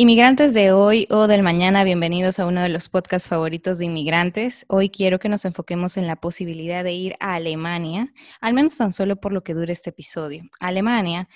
[0.00, 4.64] Inmigrantes de hoy o del mañana, bienvenidos a uno de los podcasts favoritos de inmigrantes.
[4.66, 8.10] Hoy quiero que nos enfoquemos en la posibilidad de ir a Alemania,
[8.40, 10.44] al menos tan solo por lo que dure este episodio.
[10.58, 11.28] Alemania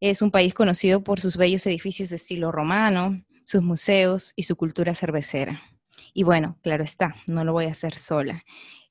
[0.00, 4.56] es un país conocido por sus bellos edificios de estilo romano, sus museos y su
[4.56, 5.60] cultura cervecera.
[6.14, 8.44] Y bueno, claro está, no lo voy a hacer sola.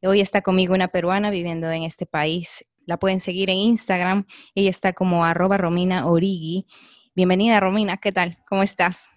[0.04, 2.64] Hoy está conmigo una peruana viviendo en este país.
[2.86, 4.28] La pueden seguir en Instagram.
[4.54, 6.68] Ella está como arroba Romina Origi.
[7.16, 7.98] Bienvenida, Romina.
[7.98, 8.38] ¿Qué tal?
[8.48, 9.15] ¿Cómo estás?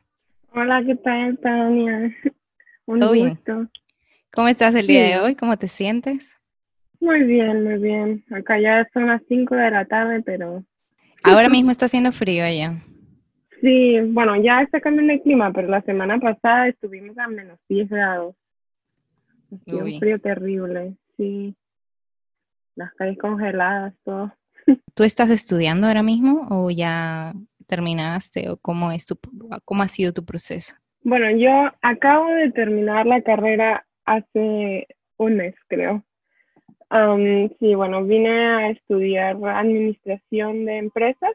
[0.60, 2.12] Hola, ¿qué tal, Tania?
[2.86, 3.68] Un gusto.
[4.32, 5.36] ¿Cómo estás el día de hoy?
[5.36, 6.36] ¿Cómo te sientes?
[6.98, 8.24] Muy bien, muy bien.
[8.32, 10.64] Acá ya son las 5 de la tarde, pero...
[11.22, 12.74] Ahora mismo está haciendo frío allá.
[13.60, 17.88] Sí, bueno, ya está cambiando el clima, pero la semana pasada estuvimos a menos 10
[17.88, 18.36] grados.
[19.50, 21.56] un frío terrible, sí.
[22.76, 24.32] Las calles congeladas, todo.
[24.94, 27.34] ¿Tú estás estudiando ahora mismo o ya
[27.68, 29.16] terminaste o cómo es tu
[29.64, 30.74] cómo ha sido tu proceso?
[31.02, 36.02] Bueno, yo acabo de terminar la carrera hace un mes, creo.
[37.60, 41.32] sí, bueno, vine a estudiar administración de empresas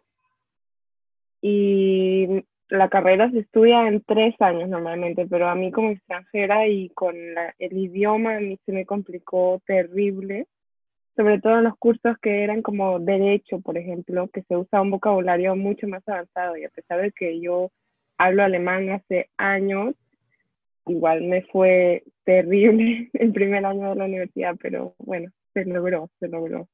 [1.41, 6.89] y la carrera se estudia en tres años normalmente, pero a mí como extranjera y
[6.89, 10.47] con el idioma a mí se me complicó terrible,
[11.15, 14.91] sobre todo en los cursos que eran como derecho, por ejemplo, que se usa un
[14.91, 17.71] vocabulario mucho más avanzado y a pesar de que yo
[18.17, 19.95] hablo alemán hace años,
[20.87, 26.27] igual me fue terrible el primer año de la universidad, pero bueno, se logró, se
[26.27, 26.67] logró.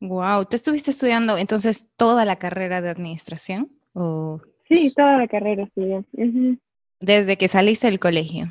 [0.00, 3.70] Wow, ¿tú estuviste estudiando entonces toda la carrera de administración?
[3.92, 4.40] O...
[4.66, 6.58] Sí, toda la carrera, sí.
[7.00, 8.46] Desde que saliste del colegio.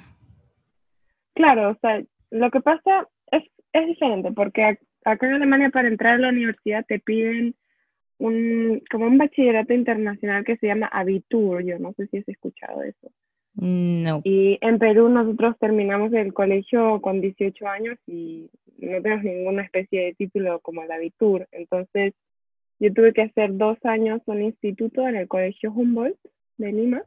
[1.33, 3.43] Claro, o sea, lo que pasa es,
[3.73, 4.77] es diferente, porque
[5.09, 7.55] acá en Alemania para entrar a la universidad te piden
[8.17, 12.83] un, como un bachillerato internacional que se llama Abitur, yo no sé si has escuchado
[12.83, 13.11] eso.
[13.55, 14.21] No.
[14.23, 20.05] Y en Perú nosotros terminamos el colegio con 18 años y no tenemos ninguna especie
[20.05, 22.13] de título como el Abitur, entonces
[22.79, 26.17] yo tuve que hacer dos años un instituto en el Colegio Humboldt
[26.57, 27.03] de Lima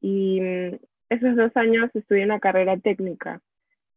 [0.00, 0.76] y mm,
[1.10, 3.40] esos dos años estudié una carrera técnica.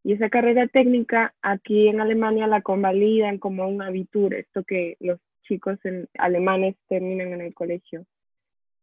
[0.04, 5.20] Y esa carrera técnica aquí en Alemania la convalidan como un abitur, esto que los
[5.44, 8.06] chicos en, alemanes terminan en el colegio.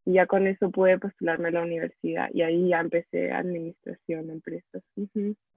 [0.05, 4.33] Y ya con eso pude postularme a la universidad y ahí ya empecé administración de
[4.33, 4.83] empresas.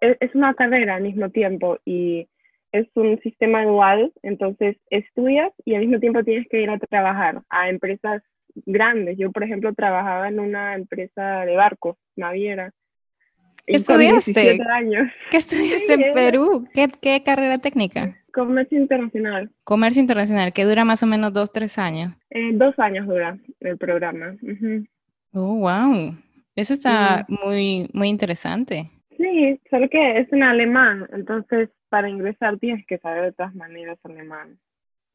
[0.02, 2.28] es, es, una carrera al mismo tiempo y
[2.72, 7.42] es un sistema dual, entonces estudias y al mismo tiempo tienes que ir a trabajar
[7.50, 8.24] a empresas
[8.66, 9.18] grandes.
[9.18, 12.72] Yo, por ejemplo, trabajaba en una empresa de barcos, naviera.
[13.66, 14.60] ¿Qué estudiaste?
[14.72, 15.12] Años.
[15.30, 16.68] ¿Qué estudiaste en Perú?
[16.74, 18.18] ¿Qué, carrera técnica?
[18.34, 19.50] Comercio internacional.
[19.64, 22.14] Comercio internacional, que dura más o menos dos, tres años.
[22.30, 24.36] Eh, dos años dura el programa.
[25.34, 26.16] Oh, wow.
[26.56, 28.90] Eso está muy, muy interesante.
[29.18, 34.00] Sí, solo que es en alemán, entonces para ingresar tienes que saber de todas maneras
[34.04, 34.58] alemán.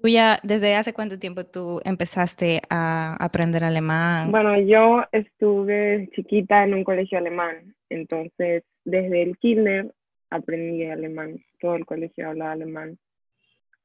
[0.01, 4.31] ¿Tú ya, desde hace cuánto tiempo tú empezaste a aprender alemán?
[4.31, 9.93] Bueno, yo estuve chiquita en un colegio alemán, entonces desde el kinder
[10.31, 12.99] aprendí alemán, todo el colegio hablaba alemán.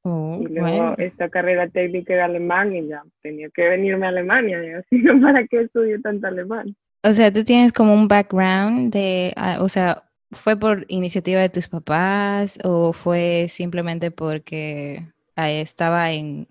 [0.04, 4.64] Oh, y luego esta carrera técnica de alemán y ya tenía que venirme a Alemania,
[4.66, 6.76] y así no para qué estudié tanto alemán.
[7.04, 11.50] O sea, tú tienes como un background de, ah, o sea, ¿Fue por iniciativa de
[11.50, 15.06] tus papás o fue simplemente porque
[15.36, 16.48] estaba en,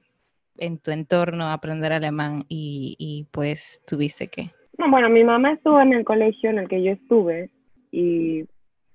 [0.82, 4.50] tu entorno aprender alemán y, pues tuviste que?
[4.90, 7.48] No, bueno, mi mamá estuvo en el colegio en el que yo estuve
[7.92, 8.44] y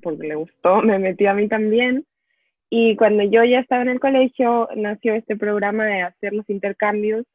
[0.02, 2.06] porque le gustó, me metió a mí también.
[2.70, 7.26] Y cuando yo ya estaba en el colegio, nació este programa de hacer los intercambios,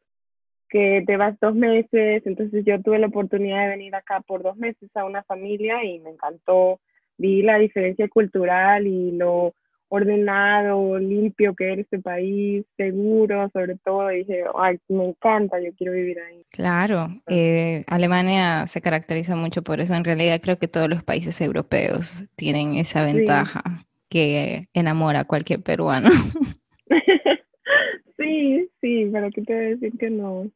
[0.68, 2.22] que te vas dos meses.
[2.26, 5.98] Entonces yo tuve la oportunidad de venir acá por dos meses a una familia y
[6.00, 6.80] me encantó
[7.16, 9.54] vi la diferencia cultural y lo
[9.90, 15.70] ordenado, limpio que era este país, seguro sobre todo, y dije, ay, me encanta, yo
[15.76, 16.42] quiero vivir ahí.
[16.50, 21.40] Claro, eh, Alemania se caracteriza mucho por eso, en realidad creo que todos los países
[21.40, 23.62] europeos tienen esa ventaja
[24.08, 26.08] que enamora a cualquier peruano.
[28.20, 30.50] Sí, sí, pero qué te voy a decir que no.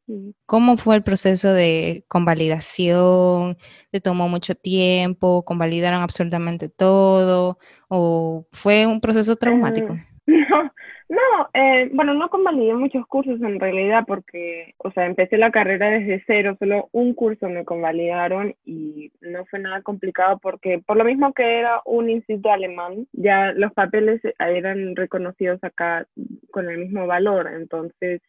[0.45, 3.57] ¿Cómo fue el proceso de convalidación?
[3.91, 5.45] ¿Te tomó mucho tiempo?
[5.47, 7.59] ¿Convalidaron absolutamente todo?
[7.89, 9.97] ¿O fue un proceso traumático?
[10.27, 10.73] no,
[11.11, 15.91] no, eh, bueno, no convalidé muchos cursos en realidad porque, o sea, empecé la carrera
[15.91, 21.05] desde cero, solo un curso me convalidaron y no fue nada complicado porque por lo
[21.05, 26.07] mismo que era un instituto alemán, ya los papeles eran reconocidos acá
[26.51, 28.23] con el mismo valor, entonces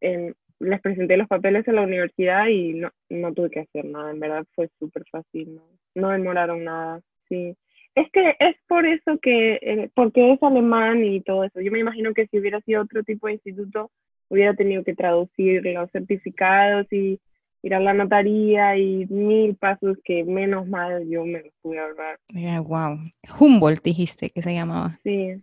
[0.00, 4.10] em, les presenté los papeles a la universidad y no, no tuve que hacer nada,
[4.10, 5.62] en verdad fue súper fácil, no,
[5.94, 7.56] no demoraron nada, sí.
[7.96, 11.60] Es que es por eso que, eh, porque es alemán y todo eso.
[11.62, 13.90] Yo me imagino que si hubiera sido otro tipo de instituto,
[14.28, 17.18] hubiera tenido que traducir los certificados y
[17.62, 22.18] ir a la notaría y mil pasos que menos mal yo me los pude ahorrar.
[22.62, 22.98] wow.
[23.40, 25.00] Humboldt dijiste que se llamaba.
[25.02, 25.42] Sí.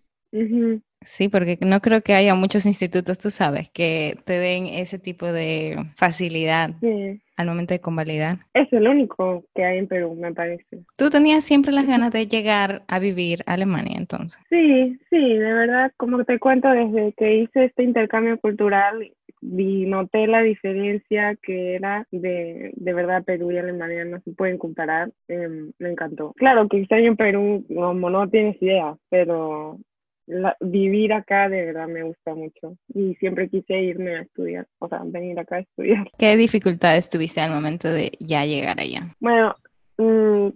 [1.01, 5.25] Sí, porque no creo que haya muchos institutos, tú sabes, que te den ese tipo
[5.27, 6.71] de facilidad
[7.35, 8.39] al momento de convalidar.
[8.53, 10.83] Es el único que hay en Perú, me parece.
[10.95, 14.41] ¿Tú tenías siempre las ganas de llegar a vivir a Alemania entonces?
[14.49, 20.27] Sí, sí, de verdad, como te cuento, desde que hice este intercambio cultural y noté
[20.27, 25.71] la diferencia que era de, de verdad Perú y Alemania, no se pueden comparar, em,
[25.79, 26.33] me encantó.
[26.37, 29.79] Claro que extraño en Perú, como no tienes idea, pero
[30.61, 35.01] vivir acá de verdad me gusta mucho y siempre quise irme a estudiar, o sea,
[35.05, 36.09] venir acá a estudiar.
[36.17, 39.15] ¿Qué dificultades tuviste al momento de ya llegar allá?
[39.19, 39.55] Bueno,
[39.97, 40.47] mm,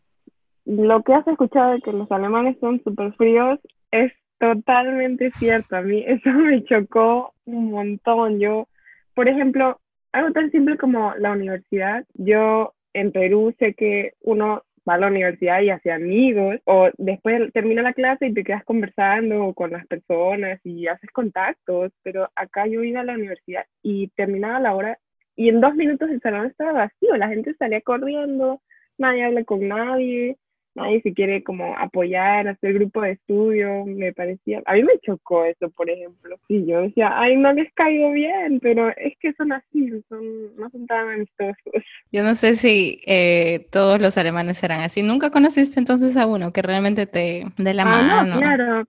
[0.66, 3.60] lo que has escuchado de que los alemanes son súper fríos
[3.92, 5.76] es totalmente cierto.
[5.76, 8.40] A mí eso me chocó un montón.
[8.40, 8.68] Yo,
[9.14, 9.80] por ejemplo,
[10.12, 15.08] algo tan simple como la universidad, yo en Perú sé que uno va a la
[15.08, 19.86] universidad y hace amigos, o después termina la clase y te quedas conversando con las
[19.88, 25.00] personas y haces contactos, pero acá yo iba a la universidad y terminaba la hora
[25.36, 28.62] y en dos minutos el salón estaba vacío, la gente salía corriendo,
[28.98, 30.38] nadie habla con nadie,
[30.78, 35.44] nadie se quiere como apoyar, hacer grupo de estudio, me parecía, a mí me chocó
[35.44, 39.52] eso, por ejemplo, y yo decía, ay, no les caigo bien, pero es que son
[39.52, 41.84] así, son, no son tan amistosos.
[42.12, 46.54] Yo no sé si eh, todos los alemanes serán así, ¿nunca conociste entonces a uno
[46.54, 48.36] que realmente te dé la ah, mano?
[48.36, 48.88] No, claro,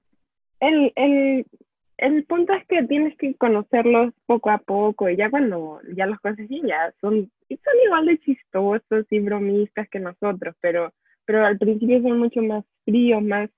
[0.61, 1.46] el, el,
[1.96, 6.20] el punto es que tienes que conocerlos poco a poco y ya cuando ya los
[6.20, 10.93] conoces ya son, son igual de chistosos y bromistas que nosotros, pero
[11.29, 13.51] pero al principio son mucho más fríos, más,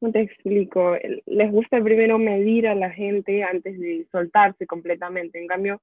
[0.00, 0.96] ¿cómo te explico?
[1.26, 5.40] Les gusta primero medir a la gente antes de soltarse completamente.
[5.40, 5.80] En cambio,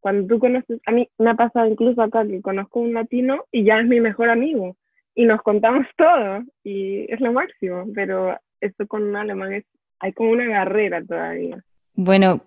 [0.00, 3.64] cuando tú conoces, a mí me ha pasado incluso acá que conozco un latino y
[3.64, 4.74] ya es mi mejor amigo
[5.14, 9.64] y nos contamos todo y es lo máximo, pero esto con un alemán es,
[9.98, 11.62] hay como una carrera todavía.
[11.92, 12.40] Bueno,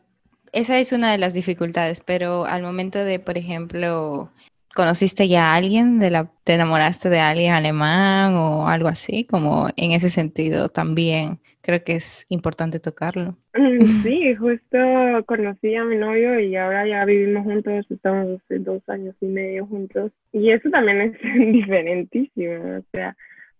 [0.53, 4.31] esa es una de las dificultades, pero al momento de, por ejemplo,
[4.77, 5.97] ¿Conociste ya a alguien?
[5.97, 9.25] De la, ¿Te enamoraste de alguien alemán o algo así?
[9.25, 13.35] Como en ese sentido también creo que es importante tocarlo.
[13.55, 14.77] Mm, sí, justo
[15.25, 19.65] conocí a mi novio y ahora ya vivimos juntos, estamos hace dos años y medio
[19.65, 20.11] juntos.
[20.31, 21.17] Y eso también es
[21.53, 22.77] diferentísimo.
[22.77, 23.17] O sea,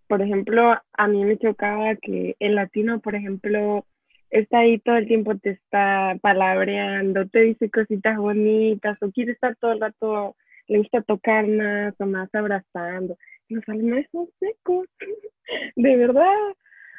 [0.07, 3.87] por ejemplo, a mí me chocaba que el latino, por ejemplo,
[4.29, 9.55] está ahí todo el tiempo, te está palabreando, te dice cositas bonitas o quiere estar
[9.55, 10.35] todo el rato
[10.67, 13.17] le gusta tocar más o más abrazando.
[13.49, 14.87] Los alemanes son secos,
[15.75, 16.35] de verdad.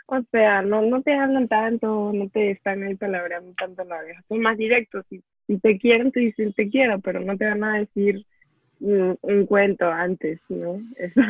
[0.07, 4.23] O sea, no, no te hablan tanto, no te están ahí palabreando tanto la vieja.
[4.29, 5.05] Son más directos.
[5.11, 8.25] Si, si te quieren, te dicen te quiero, pero no te van a decir
[8.81, 10.81] un, cuento antes, ¿no?
[10.97, 11.21] Eso.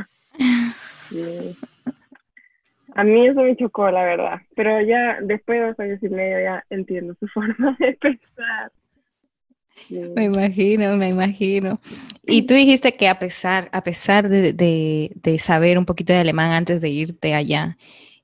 [2.94, 4.40] A mí eso me chocó, la verdad.
[4.56, 8.72] Pero ya después de dos años y medio ya entiendo su forma de pensar.
[9.90, 11.80] Me imagino, me imagino.
[12.24, 16.50] Y tú dijiste que a pesar, a pesar de, de, saber un poquito de alemán
[16.50, 17.78] antes de irte allá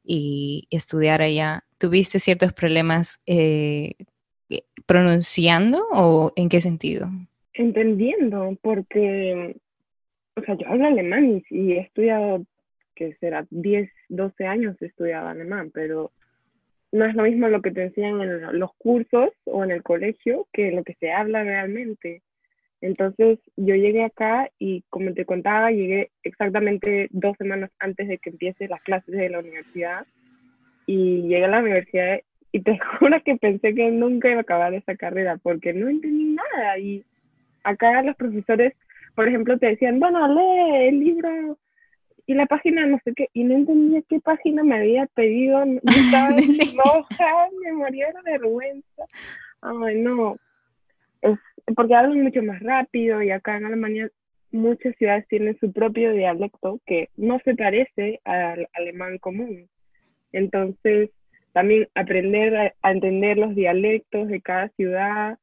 [0.05, 3.95] y estudiar allá, ¿tuviste ciertos problemas eh,
[4.87, 7.09] pronunciando o en qué sentido?
[7.55, 9.57] Entendiendo, porque,
[10.37, 12.45] o sea, yo hablo alemán y, he estudiado,
[12.95, 16.13] que será 10, 12 años he estudiado alemán, pero
[16.95, 20.47] no es lo mismo lo que te enseñan en los cursos o en el colegio
[20.53, 22.23] que lo que se habla realmente.
[22.81, 28.31] Entonces yo llegué acá y como te contaba, llegué exactamente dos semanas antes de que
[28.31, 30.07] empiece las clases de la universidad.
[30.87, 32.21] y llegué a la universidad
[32.53, 36.37] y te juro que pensé que nunca iba a acabar esa carrera porque no entendí
[36.37, 37.03] nada y
[37.65, 38.73] acá los profesores,
[39.17, 41.59] por ejemplo, te decían, bueno, lee el libro
[42.27, 46.31] y la página no sé qué, y no entendía qué página me había pedido, estaba
[46.31, 49.05] roja, me moría de vergüenza.
[49.61, 50.37] Ay, no,
[51.23, 51.39] es
[51.75, 54.11] porque hablan mucho más rápido y acá en Alemania
[54.51, 59.69] muchas ciudades tienen su propio dialecto que no se parece al alemán común.
[60.33, 61.11] Entonces,
[61.53, 65.39] también aprender a, entender los dialectos de cada ciudad.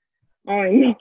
[0.46, 0.98] Ay, no.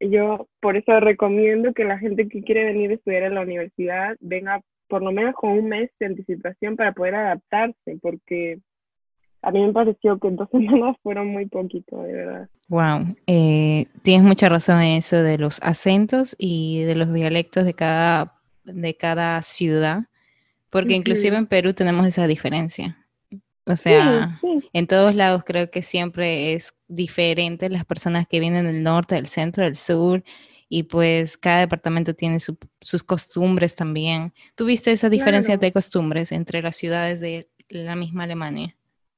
[0.00, 4.16] Yo por eso recomiendo que la gente que quiere venir a estudiar en la universidad
[4.20, 8.58] venga por lo menos con un mes de anticipación para poder adaptarse, porque
[9.42, 12.48] a mí me pareció que dos semanas fueron muy poquito, de verdad.
[12.68, 17.74] Wow, eh, tienes mucha razón en eso de los acentos y de los dialectos de
[17.74, 20.04] cada, de cada ciudad,
[20.70, 22.99] porque inclusive en Perú tenemos esa diferencia.
[23.70, 24.40] O sea,
[24.72, 29.26] en todos lados creo que siempre es diferente las personas que vienen del norte, del
[29.26, 30.22] centro, del sur,
[30.68, 34.32] y pues cada departamento tiene sus costumbres también.
[34.54, 38.76] ¿Tuviste esa diferencia de costumbres entre las ciudades de la misma Alemania?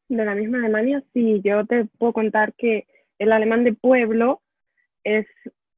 [0.09, 2.87] De la misma Alemania, sí, yo te puedo contar que
[3.19, 4.41] el alemán de pueblo
[5.05, 5.27] es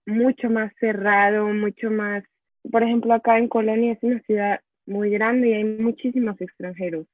[0.06, 2.24] mucho más cerrado, mucho más,
[2.70, 7.06] por ejemplo, acá en Colonia es una ciudad muy grande y hay muchísimos extranjeros.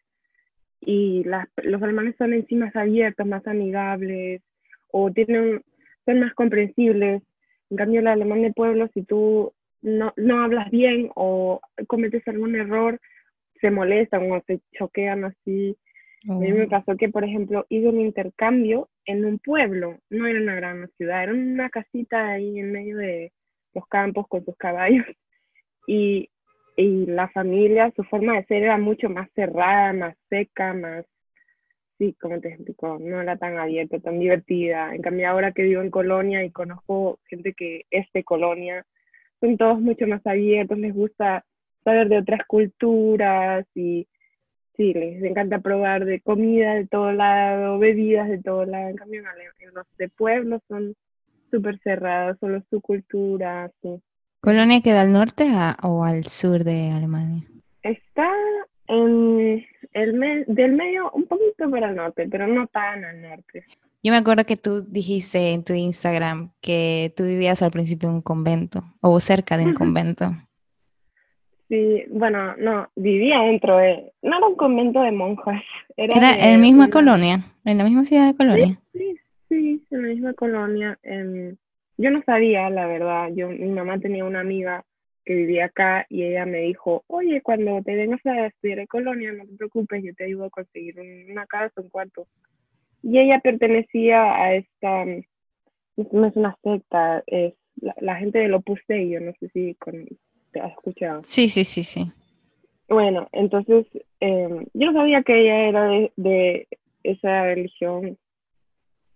[0.81, 4.43] Y las, los alemanes son en sí más abiertos, más amigables,
[4.91, 5.63] o tienen,
[6.07, 7.23] son más comprensibles
[7.71, 12.57] en cambio, el alemán de pueblo, si tú no, no hablas bien o cometes algún
[12.57, 13.01] error,
[13.61, 15.77] se molestan o se choquean así.
[16.29, 16.69] A mí me oh.
[16.69, 21.23] pasó que, por ejemplo, hice un intercambio en un pueblo, no era una gran ciudad,
[21.23, 23.33] era una casita ahí en medio de
[23.73, 25.07] los campos con sus caballos.
[25.87, 26.30] Y,
[26.81, 31.05] y la familia, su forma de ser era mucho más cerrada, más seca, más
[31.99, 34.95] sí, como te explico, no era tan abierta, tan divertida.
[34.95, 38.87] En cambio, ahora que vivo en Colonia y conozco gente que es de Colonia,
[39.41, 41.45] son todos mucho más abiertos, les gusta
[41.85, 44.09] saber de otras culturas y
[44.77, 48.89] sí, les encanta probar de comida de todo lado, bebidas de todo lado.
[48.89, 49.23] En cambio,
[49.59, 50.95] en los de pueblo son
[51.51, 54.01] súper cerrados, solo su cultura, sí.
[54.41, 55.47] ¿Colonia queda al norte
[55.83, 57.43] o al sur de Alemania?
[57.83, 58.31] Está
[58.87, 63.65] en el del medio un poquito para el norte, pero no tan al norte.
[64.03, 68.17] Yo me acuerdo que tú dijiste en tu Instagram que tú vivías al principio en
[68.17, 70.31] un convento o cerca de un convento.
[71.69, 75.63] Sí, bueno, no, vivía dentro de, no era un convento de monjas.
[75.99, 78.81] Era, en la misma colonia, en la misma ciudad de Colonia.
[78.95, 79.17] Sí,
[79.51, 80.99] sí, en la misma colonia.
[82.01, 84.85] Yo no sabía, la verdad, yo, mi mamá tenía una amiga
[85.23, 89.33] que vivía acá y ella me dijo, oye, cuando te vengas a estudiar en Colonia,
[89.33, 90.99] no te preocupes, yo te ayudo a conseguir
[91.31, 92.27] una casa, un cuarto.
[93.03, 95.05] Y ella pertenecía a esta,
[95.97, 99.77] no es una secta, es la, gente del Opus Dei, yo no sé si
[100.53, 101.21] te has escuchado.
[101.27, 102.11] Sí, sí, sí, sí.
[102.89, 103.87] Bueno, entonces
[104.21, 106.69] em, yo no sabía que ella era de, de
[107.03, 108.17] esa religión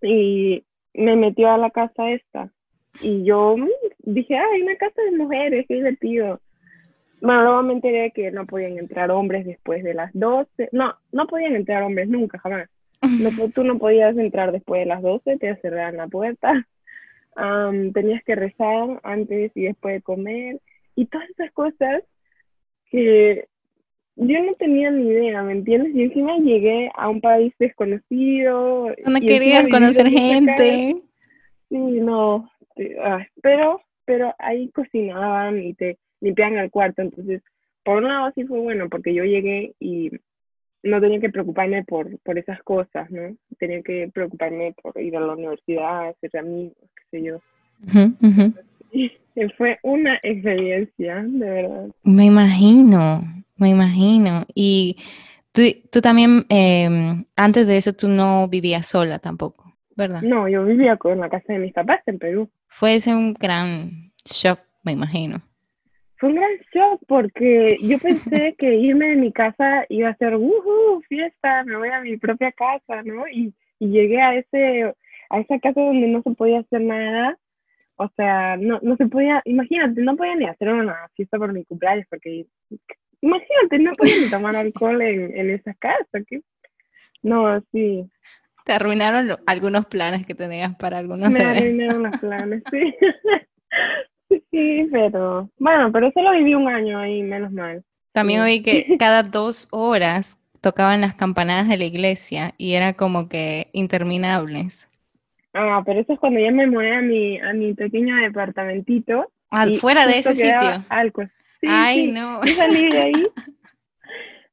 [0.03, 0.63] y
[0.93, 2.51] me metió a la casa esta.
[3.01, 3.55] Y yo
[3.99, 6.39] dije, ay, una casa de mujeres, qué divertido.
[7.21, 10.69] Bueno, me enteré que no podían entrar hombres después de las 12.
[10.71, 12.69] No, no podían entrar hombres nunca, jamás.
[13.01, 16.67] No, tú no podías entrar después de las 12, te cerraban la puerta.
[17.93, 20.61] tenías que rezar antes y después de comer.
[20.95, 22.03] Y todas esas cosas
[22.89, 23.47] que
[24.15, 25.93] yo no tenía ni idea, ¿me entiendes?
[25.93, 28.87] Y encima llegué a un país desconocido.
[29.05, 30.95] No querías conocer gente.
[31.69, 32.49] Sí, no,
[33.41, 37.41] pero, pero ahí cocinaban y te limpiaban el cuarto, entonces,
[37.83, 40.11] por un lado sí fue bueno, porque yo llegué y
[40.83, 43.35] no tenía que preocuparme por, por esas cosas, ¿no?
[43.57, 47.41] Tenía que preocuparme por ir a la universidad, hacer amigos, qué sé yo.
[49.57, 51.87] fue una experiencia, de verdad.
[52.03, 53.23] Me imagino,
[53.57, 54.45] me imagino.
[54.53, 54.97] Y
[55.51, 60.21] tú, tú también, em, antes de eso, tú no vivías sola tampoco, ¿verdad?
[60.21, 62.49] No, yo vivía con la casa de mis papás en Perú.
[62.77, 65.41] Fue ese un gran shock, me imagino.
[66.17, 70.35] Fue un gran shock porque yo pensé que irme de mi casa iba a ser,
[70.35, 73.29] uh, fiesta, me voy a mi propia casa, ¿no?
[73.29, 74.93] Y, y llegué a, ese,
[75.29, 77.37] a esa casa donde no se podía hacer nada.
[77.95, 81.63] O sea, no, no se podía, imagínate, no podía ni hacer una fiesta por mi
[81.63, 82.45] cumpleaños porque,
[83.21, 86.19] imagínate, no podía ni tomar alcohol en, en esa casa.
[86.27, 86.41] ¿qué?
[87.23, 88.05] No, sí,
[88.65, 92.95] te arruinaron algunos planes que tenías para algunos Me arruinaron los planes, sí.
[94.51, 97.83] sí, pero bueno, pero solo viví un año ahí, menos mal.
[98.11, 103.29] También oí que cada dos horas tocaban las campanadas de la iglesia y era como
[103.29, 104.89] que interminables.
[105.53, 109.31] Ah, pero eso es cuando ya me mudé a mi, a mi pequeño departamentito.
[109.51, 110.83] Ah, fuera de ese sitio.
[111.67, 112.43] Ay, no.
[112.43, 113.27] Yo salí de ahí.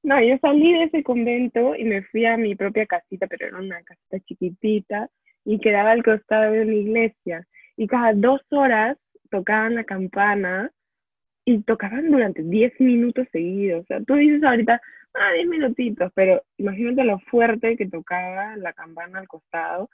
[0.02, 3.58] No, yo salí de ese convento y me fui a mi propia casita, pero era
[3.58, 5.08] una casita chiquitita
[5.44, 7.46] y quedaba al costado de una iglesia.
[7.76, 8.98] Y cada dos horas
[9.30, 10.70] tocaban la campana
[11.44, 13.84] y tocaban durante diez minutos seguidos.
[13.84, 14.80] O sea, tú dices ahorita,
[15.14, 19.88] ah, diez minutitos, pero imagínate lo fuerte que tocaba la campana al costado.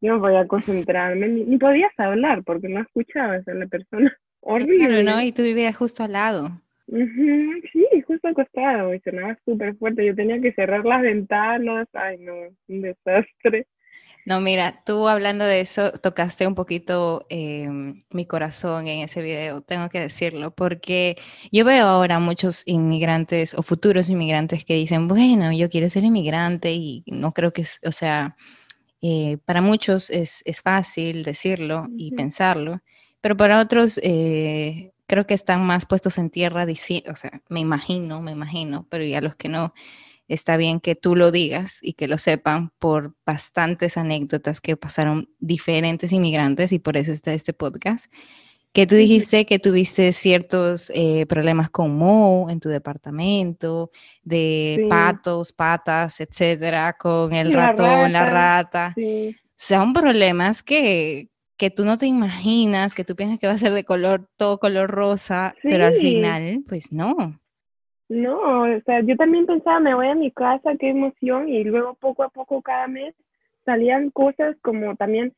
[0.00, 4.16] Yo no podía concentrarme, ni, podías hablar porque no escuchabas a la persona.
[4.40, 5.04] Horrible.
[5.04, 5.20] ¿no?
[5.20, 6.50] Y tú vivías justo al lado.
[6.90, 10.04] Sí, justo al costado, y sonaba súper fuerte.
[10.04, 11.88] Yo tenía que cerrar las ventanas.
[11.92, 12.34] Ay, no,
[12.68, 13.66] un desastre.
[14.26, 19.62] No, mira, tú hablando de eso, tocaste un poquito em, mi corazón en ese video,
[19.62, 21.16] tengo que decirlo, porque
[21.50, 26.72] yo veo ahora muchos inmigrantes o futuros inmigrantes que dicen, bueno, yo quiero ser inmigrante
[26.72, 28.36] y no creo que, o sea,
[29.00, 32.80] eh, para muchos es, fácil decirlo y pensarlo,
[33.22, 38.22] pero para otros eh, creo que están más puestos en tierra, o sea, me imagino,
[38.22, 39.74] me imagino, pero ya los que no,
[40.28, 45.28] está bien que tú lo digas y que lo sepan por bastantes anécdotas que pasaron
[45.40, 48.08] diferentes inmigrantes y por eso está este podcast.
[48.72, 53.90] Que tú dijiste que tuviste ciertos eh, problemas con Mo en tu departamento,
[54.22, 58.94] de patos, patas, etcétera, con el ratón, la rata.
[59.56, 61.29] Son problemas que,
[61.60, 64.56] que tú no te imaginas, que tú piensas que va a ser de color, todo
[64.56, 67.14] color rosa, pero al final, pues no.
[68.08, 71.92] No, o sea, yo también pensaba, me voy a mi casa, qué emoción, y luego
[72.00, 73.14] poco a poco cada mes
[73.66, 75.34] salían cosas como también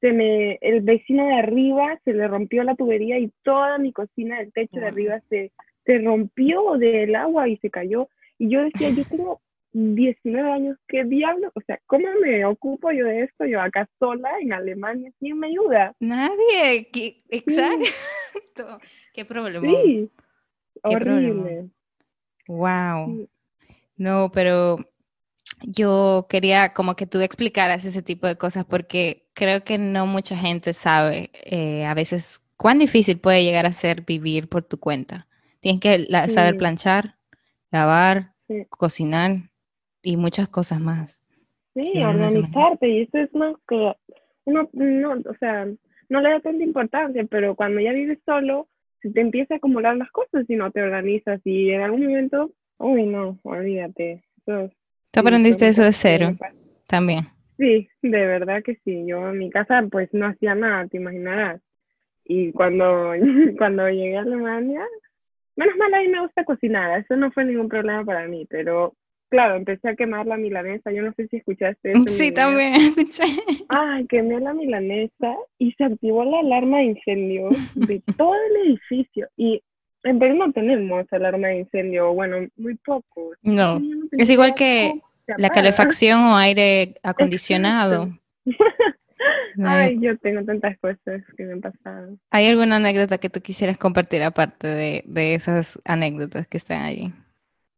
[0.00, 4.40] se me, el vecino de arriba se le rompió la tubería y toda mi cocina,
[4.40, 5.52] el techo de arriba se,
[5.84, 8.08] se rompió del agua y se cayó.
[8.38, 9.40] Y yo decía, yo tengo
[9.76, 11.52] 19 años, ¿qué diablo?
[11.54, 13.44] O sea, ¿cómo me ocupo yo de esto?
[13.44, 15.94] Yo acá sola en Alemania, ¿quién me ayuda?
[16.00, 16.88] Nadie,
[17.28, 18.78] exacto.
[19.12, 19.66] Qué problema.
[19.66, 20.10] Sí,
[20.82, 21.68] horrible.
[22.48, 23.28] Wow.
[23.98, 24.78] No, pero
[25.62, 30.38] yo quería como que tú explicaras ese tipo de cosas porque creo que no mucha
[30.38, 35.26] gente sabe eh, a veces cuán difícil puede llegar a ser vivir por tu cuenta.
[35.60, 37.18] Tienes que saber planchar,
[37.70, 38.32] lavar,
[38.70, 39.50] cocinar
[40.06, 41.24] y muchas cosas más.
[41.74, 43.92] Sí, organizarte y eso es más que
[44.44, 45.66] uno no, o sea,
[46.08, 48.68] no le da tanta importancia, pero cuando ya vives solo,
[49.02, 52.52] si te empieza a acumular las cosas y no te organizas y en algún momento,
[52.78, 54.22] uy, no, olvídate.
[54.38, 54.70] Eso,
[55.10, 56.36] ¿Tú aprendiste eso de cero
[56.86, 57.26] también?
[57.58, 59.04] Sí, de verdad que sí.
[59.06, 61.60] Yo en mi casa pues no hacía nada, te imaginarás.
[62.24, 63.12] Y cuando,
[63.58, 64.86] cuando llegué a Alemania,
[65.56, 68.94] menos mal a mí me gusta cocinar, eso no fue ningún problema para mí, pero
[69.28, 70.92] claro, empecé a quemar la milanesa.
[70.92, 72.04] Yo no sé si escuchaste eso.
[72.06, 73.24] Sí, también escuché.
[73.68, 79.28] Ay, quemé la milanesa y se activó la alarma de incendio de todo el edificio.
[79.36, 79.62] Y
[80.04, 83.32] en Perú no tenemos alarma de incendio, bueno, muy poco.
[83.42, 83.80] No,
[84.12, 85.00] es igual que
[85.38, 88.10] la calefacción o aire acondicionado.
[89.64, 92.16] Ay, yo tengo tantas cosas que me han pasado.
[92.30, 97.12] ¿Hay alguna anécdota que tú quisieras compartir aparte de, de esas anécdotas que están allí?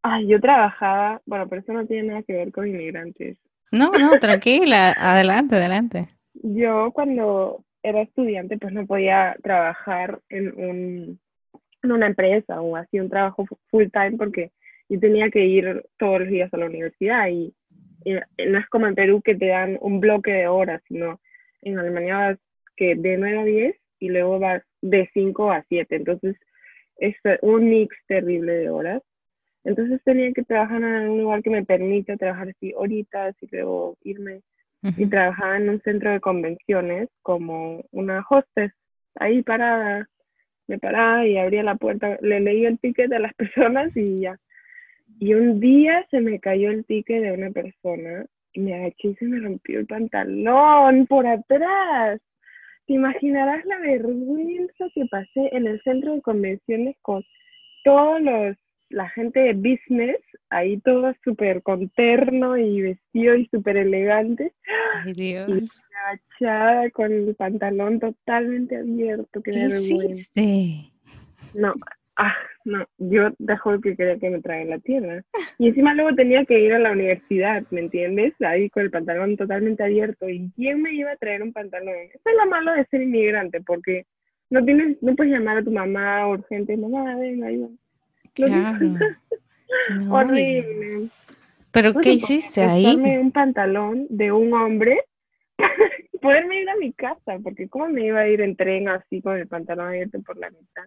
[0.02, 3.36] Ay, yo trabajaba, bueno, pero eso no tiene nada que ver con inmigrantes.
[3.70, 6.08] No, no, tranquila, adelante, adelante.
[6.34, 11.20] Yo cuando era estudiante, pues no podía trabajar en, un,
[11.82, 14.52] en una empresa o así un trabajo full time porque
[14.88, 17.54] yo tenía que ir todos los días a la universidad y,
[18.04, 21.20] no es como en Perú que te dan un bloque de horas, sino
[21.60, 22.38] en Alemania vas
[22.76, 25.96] que de 9 a 10 y luego vas de 5 a 7.
[25.96, 26.36] Entonces
[26.96, 29.02] es un mix terrible de horas
[29.68, 33.98] entonces tenía que trabajar en un lugar que me permita trabajar así horitas y luego
[34.02, 34.40] irme.
[34.96, 38.72] Y trabajaba en un centro de convenciones como una hostess,
[39.16, 40.08] ahí parada.
[40.68, 44.38] Me paraba y abría la puerta, le leía el ticket a las personas y ya.
[45.18, 49.14] Y un día se me cayó el ticket de una persona y me agaché y
[49.16, 52.20] se me rompió el pantalón por atrás.
[52.86, 57.22] Te imaginarás la vergüenza que pasé en el centro de convenciones con
[57.84, 58.56] todos los
[58.90, 60.18] la gente de business,
[60.50, 64.52] ahí todo súper conterno y vestido y súper elegante.
[65.04, 65.48] Ay, Dios.
[65.48, 69.42] Y agachada con el pantalón totalmente abierto.
[69.42, 70.92] Qué, ¿Qué hiciste?
[71.54, 71.72] No,
[72.16, 75.24] ah, no, yo dejo que quería que me traigan la tierra.
[75.58, 78.34] Y encima luego tenía que ir a la universidad, ¿me entiendes?
[78.40, 80.28] Ahí con el pantalón totalmente abierto.
[80.28, 81.94] ¿Y quién me iba a traer un pantalón?
[81.94, 84.06] Eso es lo malo de ser inmigrante, porque
[84.50, 87.76] no tienes, no puedes llamar a tu mamá urgente, mamá, ven, ayúdame.
[88.34, 88.96] Claro.
[90.10, 91.08] Horrible.
[91.70, 92.86] ¿Pero qué hiciste ahí?
[92.86, 95.00] un pantalón de un hombre
[96.20, 99.36] poderme ir a mi casa, porque ¿cómo me iba a ir en tren así con
[99.36, 100.84] el pantalón abierto por la mitad?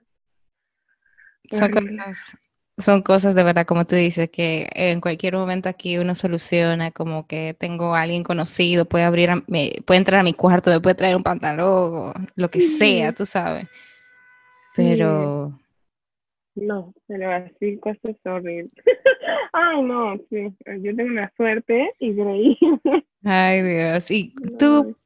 [1.51, 2.37] Son cosas,
[2.77, 7.27] son cosas de verdad, como tú dices, que en cualquier momento aquí uno soluciona, como
[7.27, 9.29] que tengo a alguien conocido, puede abrir,
[9.85, 13.25] puede entrar a mi cuarto, me puede traer un pantalón, o lo que sea, tú
[13.25, 13.67] sabes.
[14.75, 15.57] Pero...
[16.55, 18.71] No, pero así cosas horribles.
[19.53, 22.57] Ay, no, sí, yo tengo una suerte increíble.
[23.23, 24.11] Ay, Dios.
[24.11, 24.97] Y tú,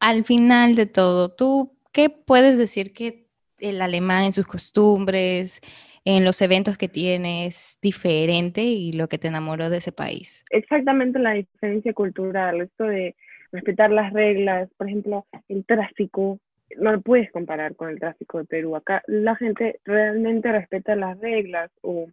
[0.00, 3.26] al final de todo, ¿tú qué puedes decir que
[3.58, 5.60] el alemán en sus costumbres,
[6.04, 10.44] en los eventos que tienes diferente y lo que te enamoró de ese país?
[10.50, 13.14] Exactamente la diferencia cultural, esto de
[13.52, 16.38] respetar las reglas, por ejemplo, el tráfico,
[16.78, 18.76] no lo puedes comparar con el tráfico de Perú.
[18.76, 22.08] Acá la gente realmente respeta las reglas o,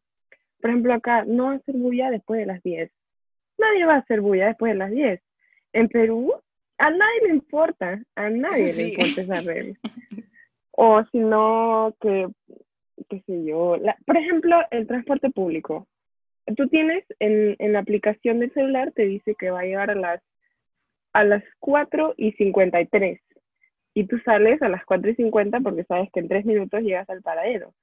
[0.62, 2.91] por ejemplo, acá no hacer bulla después de las 10.
[3.58, 5.22] Nadie va a hacer bulla después de las 10.
[5.74, 6.34] En Perú,
[6.78, 9.76] a nadie le importa, a nadie le importa esa regla.
[10.72, 12.28] O si no, que
[13.10, 15.88] qué sé yo, por ejemplo, el transporte público.
[16.56, 19.95] Tú tienes en, en, la aplicación del celular, te dice que va a llegar a
[19.95, 20.22] las,
[21.13, 23.19] a las 4 y 53.
[23.99, 27.09] Y tú sales a las 4 y 50 porque sabes que en 3 minutos llegas
[27.09, 27.73] al paradero.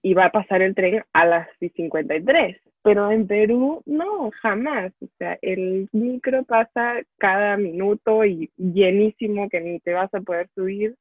[0.00, 2.56] Y va a pasar el tren a las 53.
[2.80, 4.94] Pero en Perú, no, jamás.
[5.02, 10.48] O sea, el micro pasa cada minuto y llenísimo que ni te vas a poder
[10.54, 10.96] subir.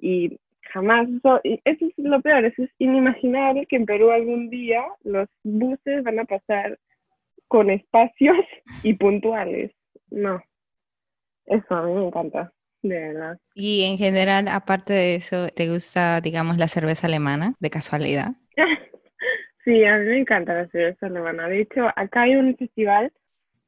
[0.00, 0.40] Y
[0.72, 5.28] jamás, eso, eso es lo peor, eso es inimaginable que en Perú algún día los
[5.44, 6.76] buses van a pasar
[7.46, 8.36] con espacios
[8.82, 9.70] y puntuales.
[10.10, 10.42] No,
[11.46, 13.38] eso a mí me encanta, de verdad.
[13.54, 18.32] Y en general, aparte de eso, ¿te gusta, digamos, la cerveza alemana, de casualidad?
[19.64, 21.48] sí, a mí me encanta la cerveza alemana.
[21.48, 23.12] De hecho, acá hay un festival,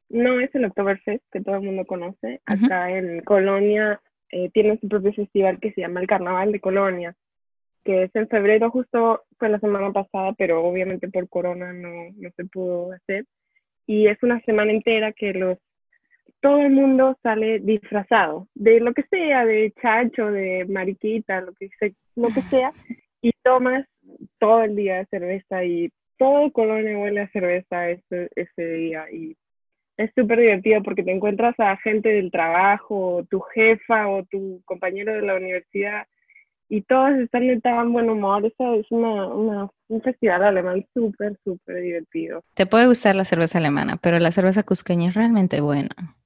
[0.09, 4.89] no es el Oktoberfest, que todo el mundo conoce, acá en Colonia eh, tiene su
[4.89, 7.17] propio festival que se llama el Carnaval de Colonia,
[7.85, 12.31] que es en febrero, justo fue la semana pasada, pero obviamente por corona no, no
[12.37, 13.25] se pudo hacer.
[13.87, 15.59] Y es una semana entera que los
[16.41, 21.69] todo el mundo sale disfrazado de lo que sea, de chacho, de mariquita, lo que,
[21.79, 22.73] sea, lo que sea,
[23.23, 23.87] y tomas
[24.39, 29.37] todo el día cerveza y todo Colonia huele a cerveza ese, ese día y
[29.97, 35.13] es súper divertido porque te encuentras a gente del trabajo, tu jefa o tu compañero
[35.13, 36.07] de la universidad
[36.71, 38.47] y todos están de tan buen humor.
[38.47, 42.43] Eso es una, un festival alemán súper, súper divertido.
[42.55, 46.17] Te puede gustar la cerveza alemana, pero la cerveza cusqueña es realmente buena.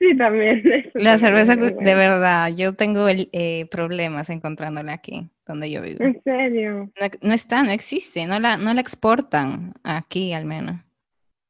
[0.00, 0.62] Sí, también.
[0.94, 6.02] La cerveza, de verdad, yo tengo el, eh, problemas encontrándola aquí, donde yo vivo.
[6.02, 6.90] ¿En serio?
[7.00, 10.80] No, no, está, no existe, no la, no la exportan aquí al menos.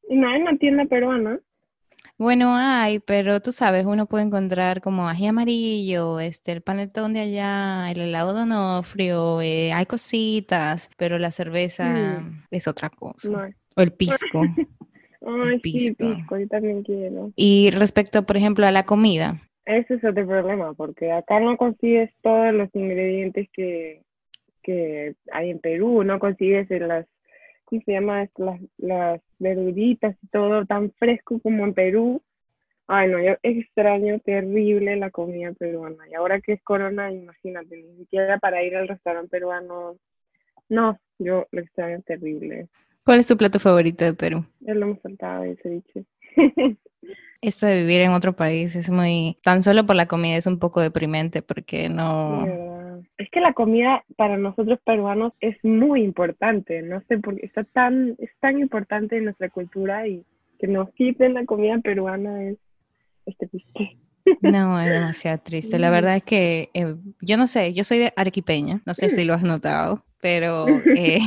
[0.09, 1.39] No hay una tienda peruana.
[2.19, 7.21] Bueno, hay, pero tú sabes, uno puede encontrar como ají amarillo, este, el panetón de
[7.21, 12.43] allá, el helado de onofrio, eh, hay cositas, pero la cerveza mm.
[12.51, 13.51] es otra cosa.
[13.75, 14.43] O el pisco.
[15.27, 17.33] Ay, sí, pisco, yo también quiero.
[17.37, 19.41] Y respecto, por ejemplo, a la comida.
[19.67, 24.03] Ese es otro problema, porque acá no consigues todos los ingredientes que,
[24.63, 27.07] que hay en Perú, no consigues en las
[27.71, 28.29] ¿cómo se llama?
[28.37, 32.23] Las, las verduritas y todo tan fresco como en Perú.
[32.89, 36.09] Ay, no, yo extraño terrible la comida peruana.
[36.11, 39.97] Y ahora que es corona, imagínate, ni siquiera para ir al restaurante peruano.
[40.69, 42.67] No, yo lo extraño terrible.
[43.11, 44.45] ¿Cuál es tu plato favorito de Perú?
[44.65, 46.05] El lomo saltado y ceviche.
[47.43, 50.61] Esto de vivir en otro país es muy, tan solo por la comida es un
[50.61, 52.47] poco deprimente porque no,
[53.19, 57.65] es que la comida para nosotros peruanos es muy importante, no sé por qué está
[57.65, 60.25] tan, es tan importante en nuestra cultura y
[60.61, 62.59] que nos quiten la comida peruana es,
[63.37, 63.99] triste.
[64.41, 65.81] No, es demasiado triste.
[65.81, 69.25] La verdad es que eh, yo no sé, yo soy de arequipeña, no sé si
[69.25, 71.19] lo has notado, pero eh,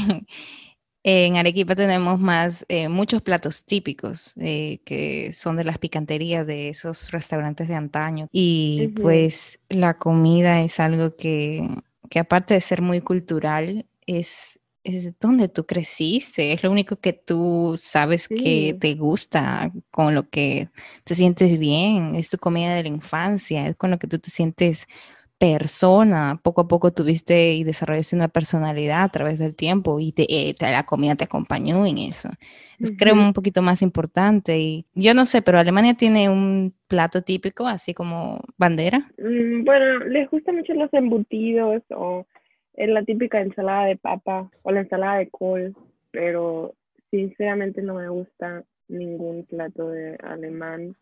[1.04, 7.12] en Arequipa tenemos más, eh, muchos platos típicos que son de las picanterías de esos
[7.12, 8.30] restaurantes de antaño.
[8.32, 11.68] Y pues la comida es algo que,
[12.10, 17.14] que, aparte de ser muy cultural, es, es donde tú creciste, es lo único que
[17.14, 20.70] tú sabes que te gusta, con lo que
[21.04, 24.30] te sientes bien, es tu comida de la infancia, es con lo que tú te
[24.30, 24.88] sientes
[25.44, 30.24] persona, poco a poco tuviste y desarrollaste una personalidad a través del tiempo y te,
[30.30, 32.30] eh, la comida te acompañó en eso.
[32.98, 37.68] Creo un poquito más importante y yo no sé, pero Alemania tiene un plato típico,
[37.68, 39.12] así como bandera.
[39.18, 42.26] Mm, bueno, les gustan mucho los embutidos o
[42.78, 45.76] la típica ensalada de papa o la ensalada de col,
[46.12, 46.74] pero
[47.12, 50.96] sinceramente no me gusta ningún plato de alemán.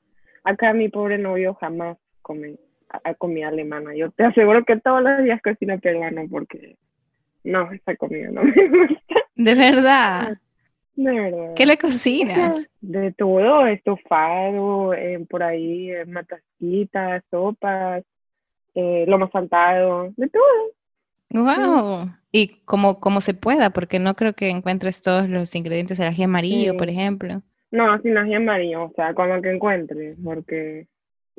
[0.44, 2.56] Acá mi pobre novio jamás come
[3.04, 3.96] a, comida alemana.
[3.96, 6.78] Yo te aseguro que todos los días cocina peruano porque
[7.44, 9.16] no, esa comida no me gusta.
[9.36, 10.38] ¿De verdad?
[10.96, 11.54] De verdad.
[11.56, 12.68] ¿Qué le cocinas?
[12.82, 18.04] De todo, estofado, eh, por ahí, eh, matasquitas, sopas,
[18.76, 20.44] eh, lomo saltado, de todo.
[21.30, 22.12] Wow.
[22.32, 26.24] Y como, como se pueda, porque no creo que encuentres todos los ingredientes del ají
[26.24, 27.42] amarillo, por ejemplo.
[27.72, 30.88] No, sin ají amarillo, o sea, como que encuentres, porque,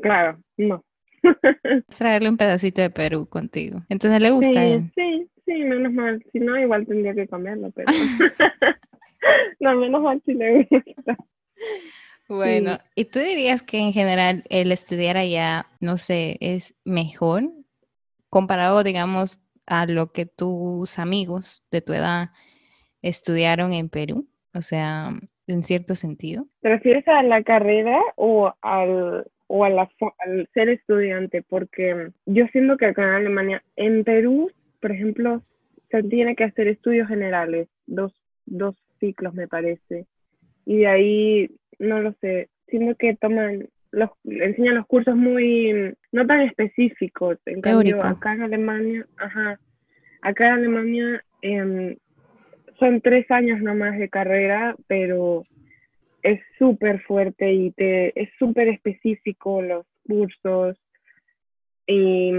[0.00, 0.82] claro, no.
[1.98, 3.82] Traerle un pedacito de Perú contigo.
[3.88, 4.62] Entonces le gusta.
[4.62, 6.24] Sí, sí, sí, menos mal.
[6.32, 7.92] Si no, igual tendría que comerlo, pero.
[9.60, 11.16] no, menos mal si le gusta.
[12.28, 17.42] Bueno, ¿y tú dirías que en general el estudiar allá, no sé, es mejor
[18.30, 22.30] comparado, digamos, a lo que tus amigos de tu edad
[23.02, 24.28] estudiaron en Perú?
[24.54, 25.12] O sea,
[25.46, 26.46] en cierto sentido.
[26.60, 29.86] ¿Te refieres a la carrera o al, o a la,
[30.20, 31.42] al ser estudiante?
[31.42, 35.42] Porque yo siento que acá en Alemania, en Perú, por ejemplo,
[35.90, 38.14] se tiene que hacer estudios generales, dos,
[38.46, 40.06] dos ciclos me parece.
[40.64, 46.26] Y de ahí, no lo sé, siento que toman, los, enseñan los cursos muy, no
[46.26, 47.36] tan específicos.
[47.44, 49.60] En cambio, acá en Alemania, ajá,
[50.22, 51.96] acá en Alemania em,
[52.78, 55.44] son tres años nomás de carrera, pero
[56.22, 60.76] es súper fuerte y te, es súper específico los cursos.
[61.86, 62.32] Y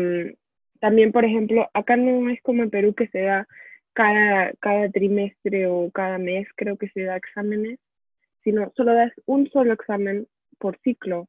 [0.79, 3.47] también, por ejemplo, acá no es como en Perú que se da
[3.93, 7.79] cada, cada trimestre o cada mes, creo que se da exámenes,
[8.43, 11.27] sino solo das un solo examen por ciclo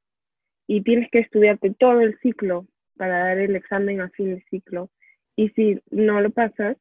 [0.67, 4.91] y tienes que estudiarte todo el ciclo para dar el examen a fin de ciclo.
[5.37, 6.77] Y si no lo pasas,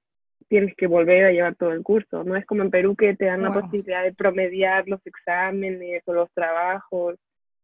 [0.48, 2.24] tienes que volver a llevar todo el curso.
[2.24, 6.14] No es como en Perú que te dan la posibilidad de promediar los exámenes o
[6.14, 7.16] los trabajos.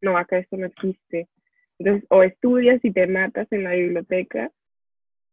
[0.01, 1.27] No, acá eso no existe.
[1.79, 4.51] Entonces, o estudias y te matas en la biblioteca,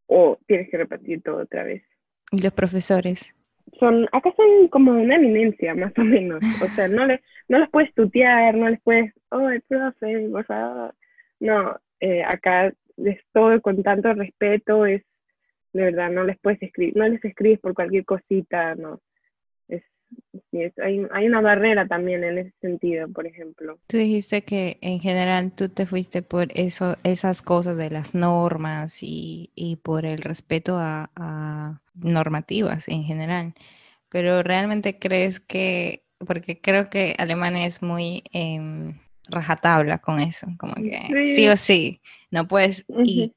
[0.06, 1.82] o tienes que repetir todo otra vez.
[2.30, 3.34] ¿Y los profesores?
[3.80, 6.40] Son, acá son como una eminencia, más o menos.
[6.62, 10.44] O sea, no, le, no les puedes tutear, no les puedes, oh, el profe, por
[10.44, 10.94] favor.
[11.40, 15.02] No, eh, acá es todo con tanto respeto, es
[15.76, 19.00] de verdad, no les puedes escribir, no les escribes por cualquier cosita, no.
[19.68, 19.82] Es,
[20.78, 23.78] hay, hay, una barrera también en ese sentido, por ejemplo.
[23.88, 29.02] Tú dijiste que en general tú te fuiste por eso, esas cosas de las normas
[29.02, 33.54] y, y por el respeto a, a, normativas en general,
[34.08, 38.94] pero realmente crees que, porque creo que Alemania es muy eh,
[39.28, 43.32] rajatabla con eso, como que sí, o sí, no puedes, y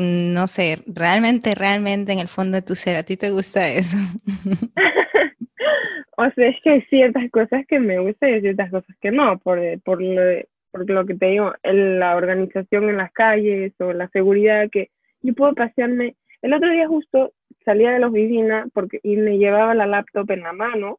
[0.00, 3.96] no sé, realmente, realmente en el fondo de tu ser, ¿a ti te gusta eso?
[6.16, 9.38] o sea, es que hay ciertas cosas que me gustan y ciertas cosas que no,
[9.38, 10.22] por, por, lo,
[10.70, 14.90] por lo que te digo, la organización en las calles o la seguridad que
[15.22, 16.16] yo puedo pasearme.
[16.42, 17.32] El otro día justo
[17.64, 20.98] salía de la oficina porque, y me llevaba la laptop en la mano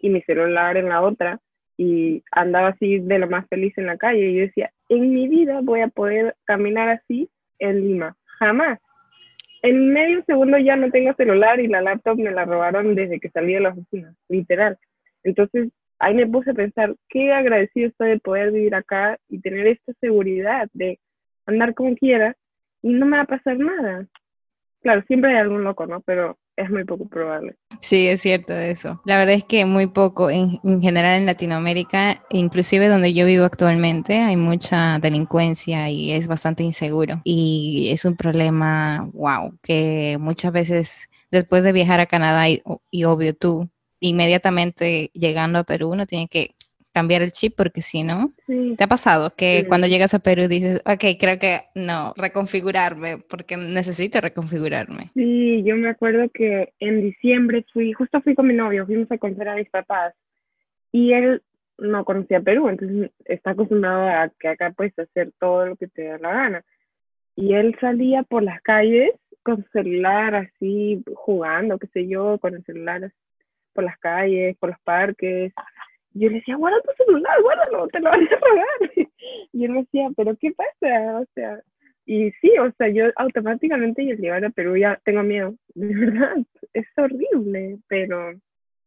[0.00, 1.40] y mi celular en la otra
[1.76, 5.28] y andaba así de lo más feliz en la calle y yo decía, en mi
[5.28, 7.28] vida voy a poder caminar así
[7.58, 8.80] en Lima jamás.
[9.62, 13.30] En medio segundo ya no tengo celular y la laptop me la robaron desde que
[13.30, 14.78] salí de la oficina, literal.
[15.22, 19.66] Entonces ahí me puse a pensar qué agradecido estoy de poder vivir acá y tener
[19.66, 20.98] esta seguridad de
[21.46, 22.36] andar como quiera
[22.82, 24.06] y no me va a pasar nada.
[24.82, 26.02] Claro, siempre hay algún loco, ¿no?
[26.02, 27.56] Pero es muy poco probable.
[27.80, 29.00] Sí, es cierto eso.
[29.04, 34.20] La verdad es que muy poco, en, general en Latinoamérica, inclusive donde yo vivo actualmente,
[34.20, 37.20] hay mucha delincuencia y es bastante inseguro.
[37.24, 43.04] Y es un problema, wow, que muchas veces después de viajar a Canadá y, y
[43.04, 43.68] obvio tú,
[44.00, 46.54] inmediatamente llegando a Perú, uno tiene que
[46.94, 50.80] cambiar el chip porque si no, ¿te ha pasado que cuando llegas a Perú dices,
[50.86, 55.10] ok, creo que no, reconfigurarme porque necesito reconfigurarme?
[55.14, 59.18] Sí, yo me acuerdo que en diciembre fui, justo fui con mi novio, fuimos a
[59.18, 60.14] conocer a mis papás
[60.92, 61.42] y él
[61.78, 66.04] no conocía Perú, entonces está acostumbrado a que acá puedes hacer todo lo que te
[66.04, 66.64] da la gana.
[67.34, 69.10] Y él salía por las calles
[69.42, 73.10] con su celular así, jugando, qué sé yo, con el celular
[73.72, 75.52] por las calles, por los parques
[76.14, 78.92] yo le decía, guarda tu celular, guárdalo, te lo van a robar.
[79.52, 81.20] Y él me decía, pero ¿qué pasa?
[81.20, 81.60] O sea,
[82.06, 85.94] y sí, o sea, yo automáticamente y al llegar a Perú ya tengo miedo, de
[85.94, 86.36] verdad,
[86.72, 88.34] es horrible, pero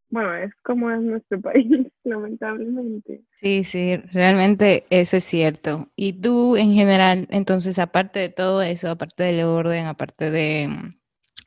[0.10, 3.22] bueno, es como es nuestro país, lamentablemente.
[3.42, 5.90] Sí, sí, realmente eso es cierto.
[5.96, 10.70] Y tú en general, entonces, aparte de todo eso, aparte del orden, aparte de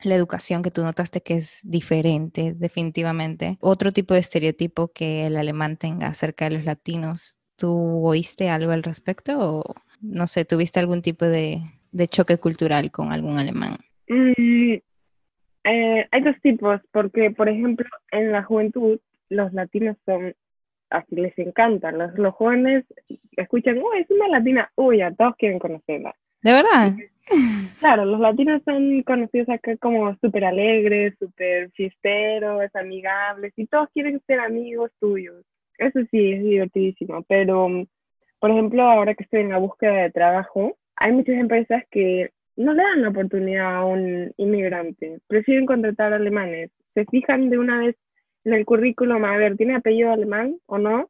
[0.03, 3.57] la educación que tú notaste que es diferente, definitivamente.
[3.61, 7.37] Otro tipo de estereotipo que el alemán tenga acerca de los latinos.
[7.55, 11.61] ¿Tú oíste algo al respecto o no sé, tuviste algún tipo de,
[12.09, 13.77] choque cultural con algún alemán?
[14.07, 14.73] Mm,
[15.63, 20.33] eh, hay dos tipos, porque por ejemplo en la juventud los latinos son
[20.89, 21.97] así les encantan.
[21.97, 22.85] Los, jóvenes
[23.37, 26.15] escuchan, uy, es una latina, uy, ya todos quieren conocerla.
[26.43, 26.93] ¿De verdad?
[27.79, 34.21] Claro, los latinos son conocidos acá como súper alegres, súper fiesteros, amigables, y todos quieren
[34.27, 35.43] ser amigos tuyos.
[35.77, 37.69] Eso sí, es divertidísimo, pero,
[38.39, 42.73] por ejemplo, ahora que estoy en la búsqueda de trabajo, hay muchas empresas que no
[42.73, 47.95] le dan la oportunidad a un inmigrante, prefieren contratar alemanes, se fijan de una vez
[48.43, 51.09] en el currículum, a ver, ¿tiene apellido alemán o no?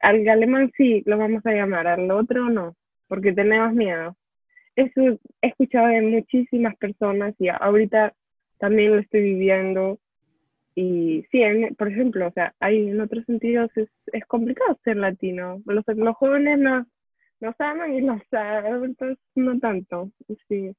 [0.00, 2.74] Al alemán sí, lo vamos a llamar, al otro no,
[3.06, 4.16] porque tenemos miedo
[4.76, 8.14] eso he escuchado de muchísimas personas y ahorita
[8.58, 9.98] también lo estoy viviendo.
[10.74, 11.42] Y sí,
[11.76, 15.60] por ejemplo, o sea, hay en otros sentidos es, es complicado ser latino.
[15.66, 16.86] Los, los jóvenes nos,
[17.40, 20.10] nos aman y los adultos no tanto.
[20.48, 20.74] Sí,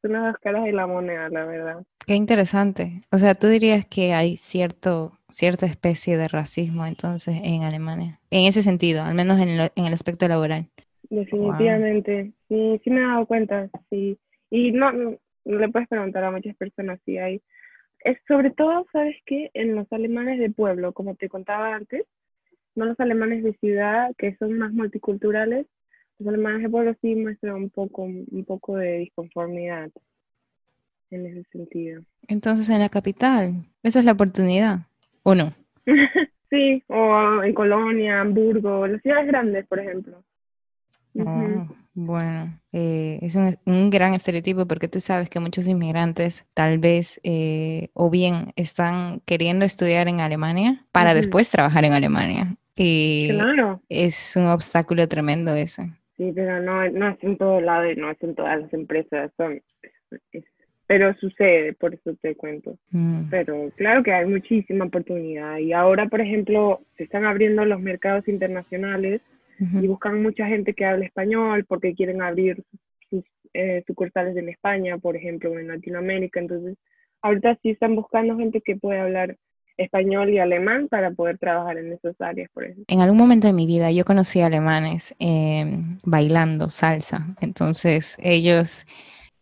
[0.00, 1.84] son las dos caras de la moneda, la verdad.
[2.06, 3.02] Qué interesante.
[3.10, 8.20] O sea, tú dirías que hay cierto, cierta especie de racismo entonces en Alemania.
[8.30, 10.70] En ese sentido, al menos en, en el aspecto laboral.
[11.10, 14.18] Definitivamente, sí, sí me he dado cuenta, sí.
[14.50, 17.42] Y no, le puedes preguntar a muchas personas si hay.
[18.00, 19.50] Es sobre todo, ¿sabes qué?
[19.54, 22.04] En los alemanes de pueblo, como te contaba antes,
[22.74, 25.66] no los alemanes de ciudad, que son más multiculturales,
[26.18, 29.90] los alemanes de pueblo sí muestran un poco, un poco de disconformidad
[31.10, 32.02] en ese sentido.
[32.26, 34.80] Entonces, en la capital, esa es la oportunidad,
[35.22, 35.52] ¿o no?
[36.50, 40.22] sí, o en Colonia, Hamburgo, las ciudades grandes, por ejemplo.
[41.14, 47.20] Oh, bueno, eh, es un, gran estereotipo porque tú sabes que muchos inmigrantes tal vez
[47.24, 52.56] eh, o bien están queriendo estudiar en Alemania para después trabajar en Alemania.
[52.76, 53.30] Y
[53.88, 55.82] es un obstáculo tremendo eso.
[56.16, 59.32] Sí, pero no, no es en todo lado y no es en todas las empresas.
[59.36, 59.60] Son,
[60.86, 62.78] pero sucede, por eso te cuento.
[62.92, 63.28] Mm.
[63.30, 65.58] Pero claro que hay muchísima oportunidad.
[65.58, 69.20] Y ahora, por ejemplo, se están abriendo los mercados internacionales
[69.58, 72.62] y buscan mucha gente que hable español porque quieren abrir
[73.10, 76.40] sus eh, sucursales en España, por ejemplo, o en Latinoamérica.
[76.40, 76.76] Entonces,
[77.22, 79.36] ahorita sí están buscando gente que pueda hablar
[79.78, 82.84] español y alemán para poder trabajar en esas áreas, por ejemplo.
[82.88, 88.86] En algún momento de mi vida yo conocí alemanes em, bailando salsa, entonces ellos,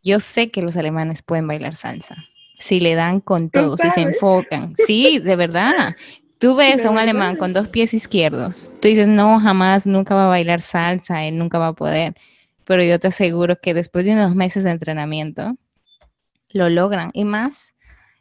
[0.02, 2.16] yo sé que los alemanes pueden bailar salsa,
[2.58, 5.96] si le dan con todo, si se enfocan, sí, de verdad,
[6.38, 10.26] Tú ves a un alemán con dos pies izquierdos, tú dices, no, jamás, nunca va
[10.26, 12.14] a bailar salsa, él nunca va a poder.
[12.64, 15.56] Pero yo te aseguro que después de unos meses de entrenamiento,
[16.50, 17.10] lo logran.
[17.14, 17.74] Y más,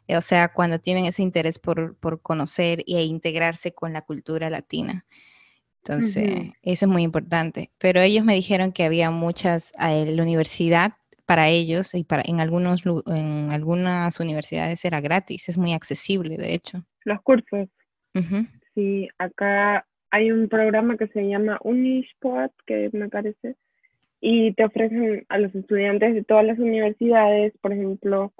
[0.08, 5.04] o sea, cuando tienen ese interés por, conocer e integrarse con la cultura latina.
[5.82, 7.70] Entonces, eso es muy importante.
[7.78, 10.94] Pero ellos me dijeron que había muchas, la universidad
[11.26, 16.54] para ellos y para en algunos en algunas universidades era gratis, es muy accesible, de
[16.54, 16.84] hecho.
[17.04, 17.68] Los cursos.
[18.74, 23.56] Sí, acá hay un programa que se llama Unisport, que me parece,
[24.20, 28.32] y te ofrecen a los estudiantes de todas las universidades, por ejemplo,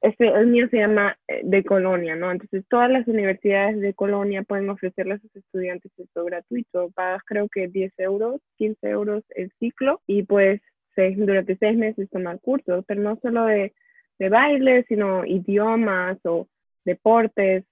[0.00, 2.32] este, el mío se llama eh, de Colonia, ¿no?
[2.32, 6.90] Entonces todas las universidades de Colonia pueden ofrecerle a sus estudiantes esto gratuito.
[6.94, 10.60] Pagas creo que 10 euros, 15 euros el ciclo y pues
[10.94, 13.74] seis, durante seis meses tomar cursos, pero no solo de,
[14.18, 16.48] de baile, sino idiomas o
[16.84, 17.64] deportes,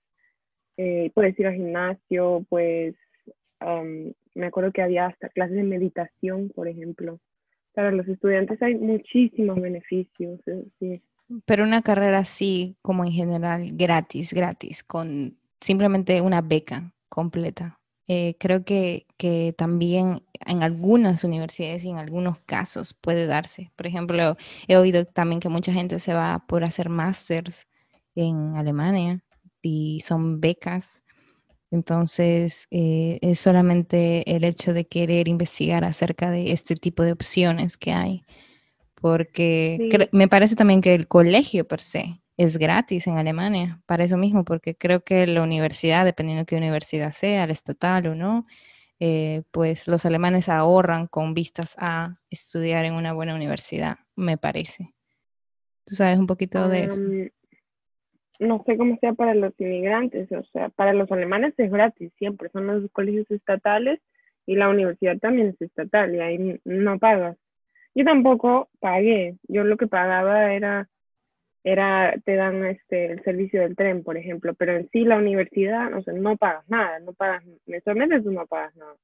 [0.78, 2.94] eh, puedes ir al gimnasio, pues
[4.34, 7.18] me acuerdo que había hasta clases de meditación, por ejemplo.
[7.74, 10.40] Para los estudiantes hay muchísimos beneficios.
[10.80, 11.00] Eh,
[11.44, 17.80] Pero una carrera así, como en general, gratis, gratis, con simplemente una beca completa.
[18.06, 23.70] Eh, creo que, que, también en algunas universidades y en algunos casos puede darse.
[23.76, 24.36] Por ejemplo,
[24.68, 27.66] he oído también que mucha gente se va por hacer másters
[28.14, 29.20] en Alemania
[29.62, 31.04] y son becas.
[31.70, 37.76] Entonces, eh, es solamente el hecho de querer investigar acerca de este tipo de opciones
[37.76, 38.24] que hay,
[38.94, 44.16] porque me parece también que el colegio per se es gratis en Alemania, para eso
[44.16, 48.46] mismo, porque creo que la universidad, dependiendo de qué universidad sea, la estatal o no,
[49.00, 54.94] eh, pues los alemanes ahorran con vistas a estudiar en una buena universidad, me parece.
[55.84, 57.00] ¿Tú sabes un poquito de eso?
[58.38, 62.48] No sé cómo sea para los inmigrantes, o sea, para los alemanes es gratis, siempre
[62.50, 64.00] son los colegios estatales
[64.46, 67.36] y la universidad también es estatal y ahí no pagas.
[67.94, 70.88] Yo tampoco pagué, yo lo que pagaba era
[71.64, 75.92] era, te dan este, el servicio del tren, por ejemplo, pero en sí la universidad,
[75.94, 78.94] o sea, no pagas nada, no pagas, mensualmente tú no pagas nada.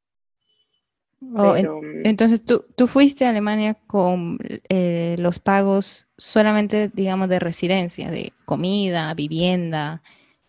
[1.36, 7.38] Oh, mm, entonces, ¿tú, tú fuiste a Alemania con eh, los pagos solamente, digamos, de
[7.38, 10.02] residencia, de comida, vivienda,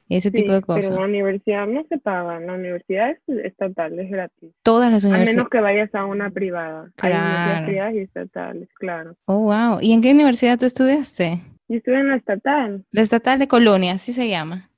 [0.09, 0.87] ese tipo de cosas.
[0.87, 4.51] Pero la universidad no se paga, la universidad es estatal, es gratis.
[4.61, 5.29] Todas las universidades.
[5.29, 6.91] A menos que vayas a una privada.
[6.95, 7.15] Claro.
[7.15, 9.15] Hay universidades privadas y estatales, claro.
[9.25, 9.79] Oh, wow.
[9.81, 11.41] ¿Y en qué universidad tú estudiaste?
[11.67, 12.85] Yo estuve en la estatal.
[12.91, 14.69] La estatal de Colonia, así se llama.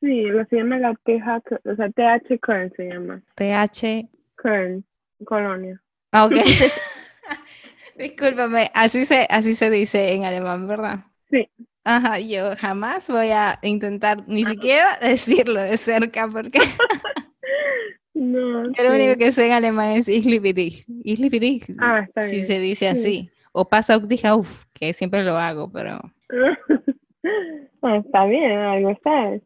[0.00, 3.22] Sí, lo se llama la TH, o sea, TH Kern se llama.
[3.34, 4.84] TH Kern,
[5.24, 5.80] Colonia.
[6.12, 6.34] Ah, ok.
[7.96, 11.00] Discúlpame, así se, así se dice en alemán, ¿verdad?
[11.30, 11.48] Sí.
[11.84, 16.58] Ajá, yo jamás voy a intentar ni siquiera decirlo de cerca porque
[18.14, 20.84] no, lo único que sé en alemán es Ich liebe dich.
[21.78, 23.30] Ah, está Si se dice así.
[23.52, 25.98] O pasa dich auf, que siempre lo hago, pero
[27.82, 29.42] Ah, está bien, algo sabes.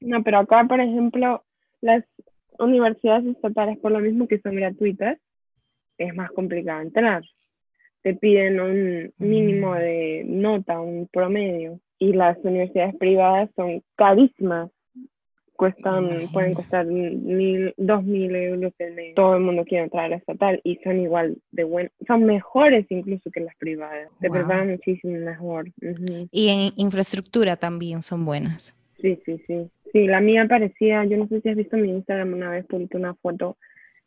[0.00, 1.44] no, pero acá, por ejemplo,
[1.80, 2.04] las
[2.58, 5.18] universidades estatales, por lo mismo que son gratuitas,
[5.98, 7.22] es más complicado entrar.
[8.02, 9.78] Te piden un mínimo Mm.
[9.78, 11.80] de nota, un promedio.
[11.98, 14.70] Y las universidades privadas son carísimas.
[15.56, 19.14] Cuestan, pueden costar mil, dos mil euros el mes.
[19.14, 22.84] Todo el mundo quiere entrar a la estatal y son igual de buenas, son mejores
[22.90, 24.10] incluso que las privadas.
[24.20, 24.38] Te Wow.
[24.38, 25.70] preparan muchísimo mejor.
[26.32, 28.74] Y en infraestructura también son buenas.
[29.04, 29.70] Sí, sí, sí.
[29.92, 32.96] Sí, la mía parecía, yo no sé si has visto mi Instagram una vez, publiqué
[32.96, 33.58] una foto,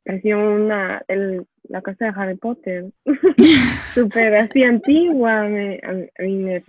[0.03, 2.85] parecía una, el, la casa de Harry Potter,
[3.93, 6.63] súper así antigua, me, a, mí me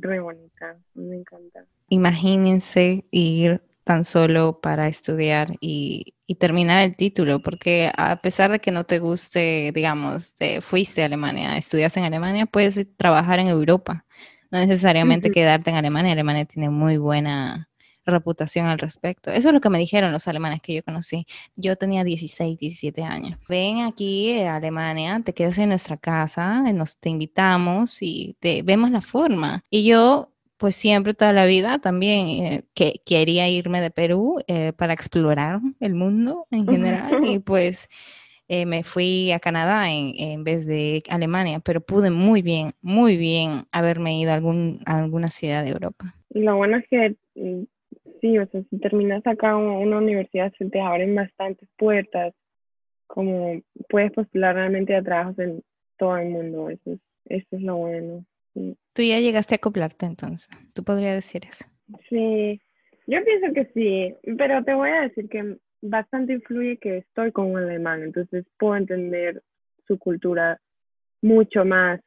[0.00, 1.66] re bonita, me encanta.
[1.90, 8.60] Imagínense ir tan solo para estudiar y, y terminar el título, porque a pesar de
[8.60, 13.48] que no te guste, digamos, te fuiste a Alemania, estudiaste en Alemania, puedes trabajar en
[13.48, 14.06] Europa,
[14.50, 15.34] no necesariamente Ujú.
[15.34, 16.12] quedarte en Alemania.
[16.12, 17.68] Alemania tiene muy buena
[18.06, 19.30] reputación al respecto.
[19.30, 21.26] Eso es lo que me dijeron los alemanes que yo conocí.
[21.56, 23.38] Yo tenía 16, 17 años.
[23.48, 28.62] Ven aquí a Alemania, te quedas en nuestra casa, eh, nos te invitamos y te
[28.62, 29.64] vemos la forma.
[29.70, 34.74] Y yo pues siempre toda la vida también eh, que quería irme de Perú eh,
[34.76, 37.88] para explorar el mundo en general y pues
[38.52, 43.16] eh, me fui a Canadá en, en vez de Alemania, pero pude muy bien, muy
[43.16, 46.16] bien haberme ido a, algún, a alguna ciudad de Europa.
[46.30, 47.62] Lo bueno es que, mm,
[48.20, 52.34] sí, o sea, si terminas acá un- una universidad se te abren bastantes puertas,
[53.06, 55.62] como puedes postular realmente a trabajos en
[55.96, 58.24] todo el mundo, eso es, eso es lo bueno.
[58.52, 58.76] sí.
[58.94, 61.64] Tú ya llegaste a acoplarte entonces, tú podrías decir eso.
[62.08, 62.60] Sí,
[63.06, 67.50] yo pienso que sí, pero te voy a decir que bastante influye que estoy con
[67.50, 69.42] un alemán, entonces puedo entender
[69.86, 70.60] su cultura
[71.22, 72.00] mucho más.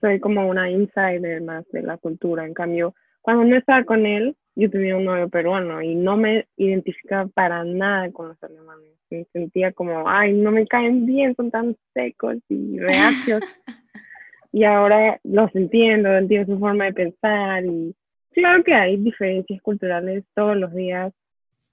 [0.00, 2.46] Soy como una insider más de la cultura.
[2.46, 6.46] En cambio, cuando no estaba con él, yo tenía un novio peruano y no me
[6.56, 8.90] identificaba para nada con los alemanes.
[9.10, 13.40] Me sentía como, ay, no me caen bien, son tan secos y reacios.
[14.52, 17.94] y ahora los entiendo, entiendo su forma de pensar y
[18.32, 21.12] claro que hay diferencias culturales todos los días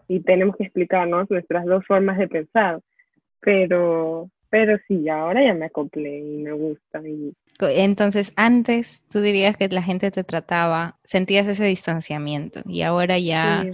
[0.07, 2.79] y tenemos que explicarnos nuestras dos formas de pensar,
[3.39, 9.57] pero, pero sí, ahora ya me acoplé y me gusta y Entonces, antes tú dirías
[9.57, 13.71] que la gente te trataba, sentías ese distanciamiento y ahora ya sí.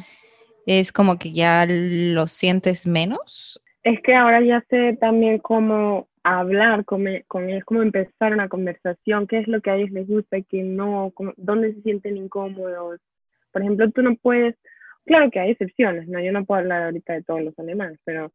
[0.65, 3.61] es como que ya lo sientes menos.
[3.83, 8.47] Es que ahora ya sé también cómo hablar con, e- con ellos, cómo empezar una
[8.47, 11.81] conversación, qué es lo que a ellos les gusta y qué no, cómo- dónde se
[11.81, 12.99] sienten incómodos.
[13.51, 14.55] Por ejemplo, tú no puedes,
[15.05, 16.19] claro que hay excepciones, ¿no?
[16.19, 18.31] Yo no puedo hablar ahorita de todos los alemanes, pero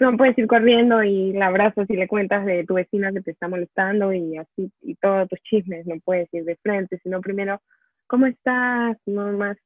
[0.00, 3.32] no puedes ir corriendo y la abrazas y le cuentas de tu vecina que te
[3.32, 7.60] está molestando y así, y todos tus chismes, no puedes ir de frente, sino primero,
[8.06, 8.96] ¿cómo estás?
[9.06, 9.56] No más,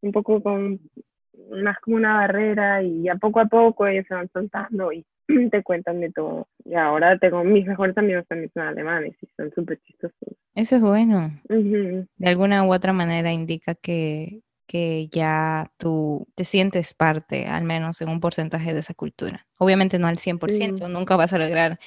[0.00, 0.80] un poco con,
[1.50, 5.04] más como una barrera y ya poco a poco ellos se van soltando y
[5.50, 6.48] te cuentan de todo.
[6.64, 10.36] Y ahora tengo mis mejores amigos también son alemanes y son súper chistosos.
[10.54, 11.32] Eso es bueno.
[11.48, 12.06] Ujú.
[12.16, 18.00] De alguna u otra manera indica que, que ya tú te sientes parte, al menos
[18.00, 19.46] en un porcentaje de esa cultura.
[19.58, 21.78] Obviamente no al 100%, nunca vas a lograr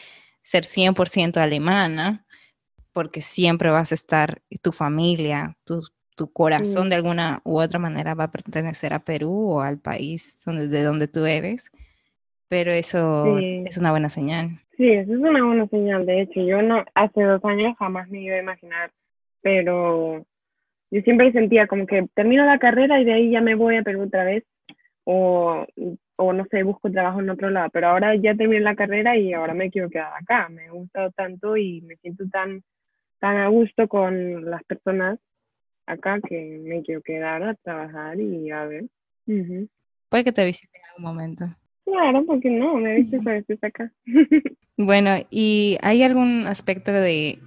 [0.44, 2.26] ser 100% alemana,
[2.94, 5.82] porque siempre vas a estar, tu familia, tu,
[6.16, 6.90] tu corazón Mm.
[6.90, 10.84] de alguna u otra manera va a pertenecer a Perú o al país donde, de
[10.84, 11.72] donde tú eres,
[12.48, 13.64] pero eso Sí.
[13.68, 14.60] es una buena señal.
[14.76, 16.06] Sí, eso es una buena señal.
[16.06, 18.92] De hecho, yo no, hace dos años jamás me iba a imaginar,
[19.42, 20.26] pero
[20.92, 23.84] yo siempre sentía como que termino la carrera y de ahí ya me voy a
[23.84, 24.44] Perú otra vez,
[25.04, 25.66] o,
[26.16, 29.34] o no sé, busco trabajo en otro lado, pero ahora ya terminé la carrera y
[29.34, 30.50] ahora me quiero quedar acá.
[30.50, 32.64] Me ha gustado tanto y me siento tan
[33.20, 35.20] tan a gusto con las personas
[35.86, 38.86] acá que me quiero quedar a trabajar y a ver.
[40.10, 41.46] Puede que te visite en algún momento.
[41.90, 43.92] Claro, porque no, me viste para estés acá.
[44.78, 47.40] bueno, ¿y hay algún aspecto de,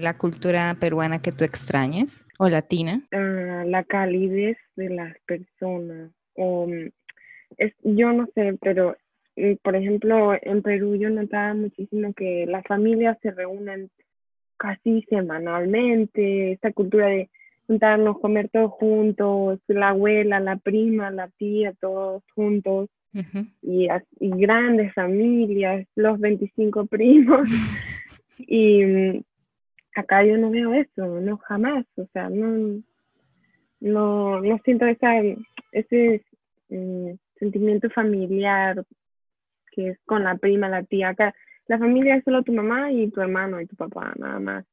[0.00, 3.02] la cultura peruana que tú extrañes o latina?
[3.12, 6.10] Ah, la calidez de las personas.
[6.36, 6.88] Mm,
[7.56, 8.96] es, yo no sé, pero
[9.36, 13.90] mm, por ejemplo, en Perú yo notaba muchísimo que las familias se reúnen
[14.58, 17.30] casi semanalmente, esta cultura de
[17.66, 22.88] juntarnos, comer todos juntos, la abuela, la prima, la tía, todos juntos,
[23.62, 23.88] y,
[24.20, 27.48] grandes familias, los 25 primos.
[28.38, 29.22] y mm,
[29.94, 32.82] acá yo no veo eso, no jamás, o sea, no,
[33.80, 35.12] no, no siento esa,
[35.72, 36.22] ese
[36.68, 38.84] mm, sentimiento familiar
[39.72, 41.10] que es con la prima, la tía.
[41.10, 41.34] Acá
[41.66, 44.64] la familia es solo tu mamá y tu hermano y tu papá, nada más.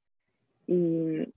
[0.67, 1.31] Y,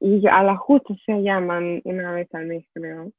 [0.00, 3.12] y, a la justa se llaman una vez al mes, creo.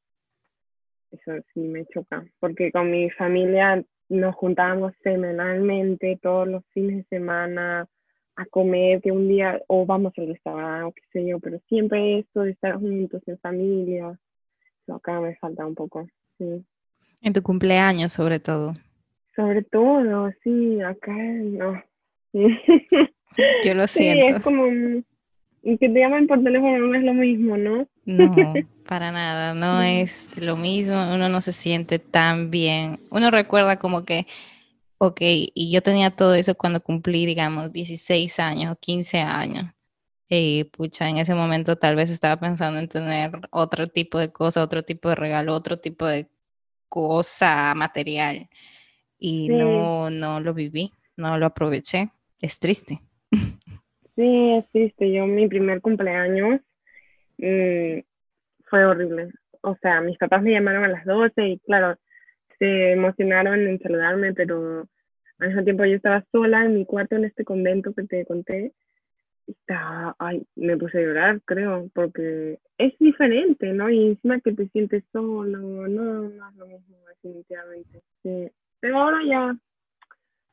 [1.14, 7.18] Eso sí me choca, porque con mi familia nos juntábamos semanalmente, todos los fines de
[7.18, 7.88] semana,
[8.36, 12.20] a comer, que un día, o vamos al restaurante, o qué sé yo, pero siempre
[12.20, 14.20] esto de estar juntos en familia,
[14.82, 16.08] eso acá me falta un poco,
[16.38, 16.66] sí.
[17.22, 18.74] En tu cumpleaños, sobre todo.
[19.36, 21.82] Sobre todo, sí, acá no.
[22.34, 24.26] Yo lo siento.
[24.28, 24.66] Sí, es como
[25.64, 27.88] que te llamen por teléfono no es lo mismo, ¿no?
[28.06, 28.36] No,
[28.88, 33.00] para nada, no es lo mismo, uno no se siente tan bien.
[33.10, 34.28] Uno recuerda como que,
[34.98, 39.72] ok, y yo tenía todo eso cuando cumplí, digamos, 16 años o 15 años.
[40.30, 44.64] Y pucha, en ese momento tal vez estaba pensando en tener otro tipo de cosa,
[44.64, 46.28] otro tipo de regalo, otro tipo de
[46.90, 48.50] cosa material
[49.20, 52.12] y no, no lo viví, no lo aproveché.
[52.42, 53.02] Es triste.
[54.16, 55.12] Sí, es triste.
[55.12, 56.62] Yo mi primer cumpleaños
[57.38, 58.00] mm,
[58.66, 59.32] fue horrible.
[59.62, 61.98] O sea, mis papás me llamaron a las 12 y claro,
[62.60, 64.88] se emocionaron en saludarme, pero
[65.40, 68.74] al mismo tiempo yo estaba sola en mi cuarto en este convento que te conté.
[69.48, 73.90] Estaba, ay, me puse a llorar, creo, porque es diferente, ¿no?
[73.90, 78.02] Y encima que te sientes solo, no, no es lo mismo, definitivamente.
[78.22, 78.50] Sí.
[78.80, 79.58] Pero ahora ya,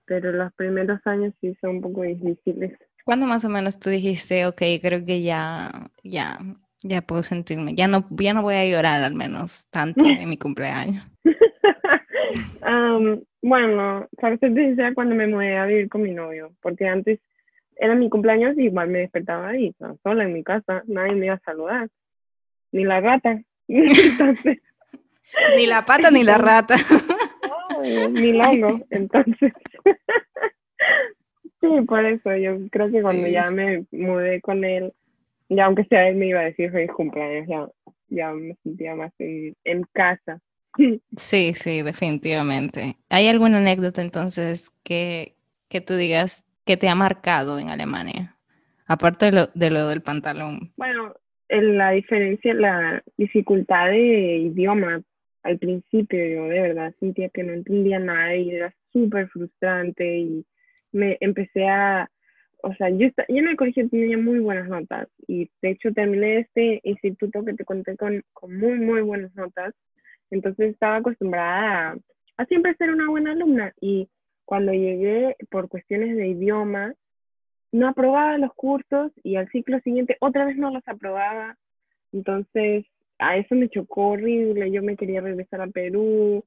[0.07, 2.77] pero los primeros años sí son un poco difíciles.
[3.05, 6.39] ¿Cuándo más o menos tú dijiste, ok, creo que ya, ya,
[6.83, 10.37] ya puedo sentirme, ya no, ya no voy a llorar al menos tanto en mi
[10.37, 11.07] cumpleaños?
[12.67, 17.21] um, bueno, sabes, sincera cuando me mudé a vivir con mi novio, porque antes
[17.77, 21.35] era mi cumpleaños y igual me despertaba ahí, sola en mi casa, nadie me iba
[21.37, 21.89] a saludar,
[22.73, 23.43] ni la gata.
[23.69, 26.77] ni la pata ni la rata.
[28.11, 29.53] ni longo, entonces.
[31.61, 34.93] Sí, por eso yo creo que cuando ya me mudé con él,
[35.49, 37.69] ya aunque sea él me iba a decir feliz cumpleaños, ya,
[38.09, 40.41] ya me sentía más en, en casa.
[41.17, 42.97] Sí, sí, definitivamente.
[43.09, 45.35] ¿Hay alguna anécdota entonces que,
[45.69, 48.37] que tú digas que te ha marcado en Alemania?
[48.87, 50.73] Aparte de lo, de lo del pantalón.
[50.77, 51.15] Bueno,
[51.49, 55.03] la diferencia, la dificultad de idioma,
[55.43, 60.45] al principio yo de verdad sentía que no entendía nada y era súper frustrante y
[60.93, 62.11] me empecé a,
[62.63, 66.39] o sea, yo, yo en el colegio tenía muy buenas notas y de hecho terminé
[66.41, 69.75] este instituto que te conté con, con muy, muy buenas notas,
[70.31, 71.97] entonces estaba acostumbrada a,
[72.37, 74.09] a siempre ser una buena alumna y
[74.45, 76.95] cuando llegué por cuestiones de idioma,
[77.73, 81.57] no aprobaba los cursos y al ciclo siguiente otra vez no los aprobaba.
[82.13, 82.85] Entonces,
[83.19, 86.45] a eso me chocó horrible, yo me quería regresar a Perú,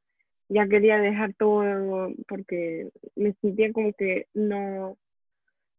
[0.49, 4.97] ya quería dejar todo porque me sentía como que no,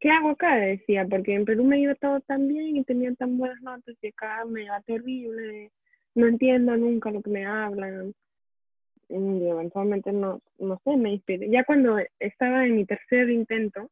[0.00, 0.56] ¿qué hago acá?
[0.56, 4.08] Decía, porque en Perú me iba todo tan bien y tenía tan buenas notas y
[4.08, 5.70] acá me iba terrible,
[6.14, 8.14] no entiendo nunca lo que me hablan.
[9.08, 11.50] Y eventualmente no, no sé, me inspiré.
[11.50, 13.90] Ya cuando estaba en mi tercer intento,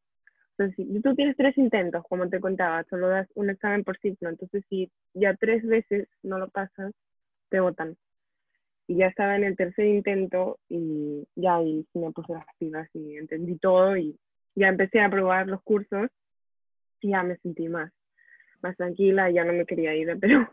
[0.57, 4.63] entonces, tú tienes tres intentos, como te contaba, solo das un examen por ciclo, entonces
[4.69, 6.93] si ya tres veces no lo pasas,
[7.49, 7.97] te votan.
[8.87, 13.17] Y ya estaba en el tercer intento y ya ahí me puse las pilas y
[13.17, 14.17] entendí todo y
[14.55, 16.09] ya empecé a probar los cursos
[17.01, 17.91] y ya me sentí más,
[18.61, 20.49] más tranquila, ya no me quería ir, pero,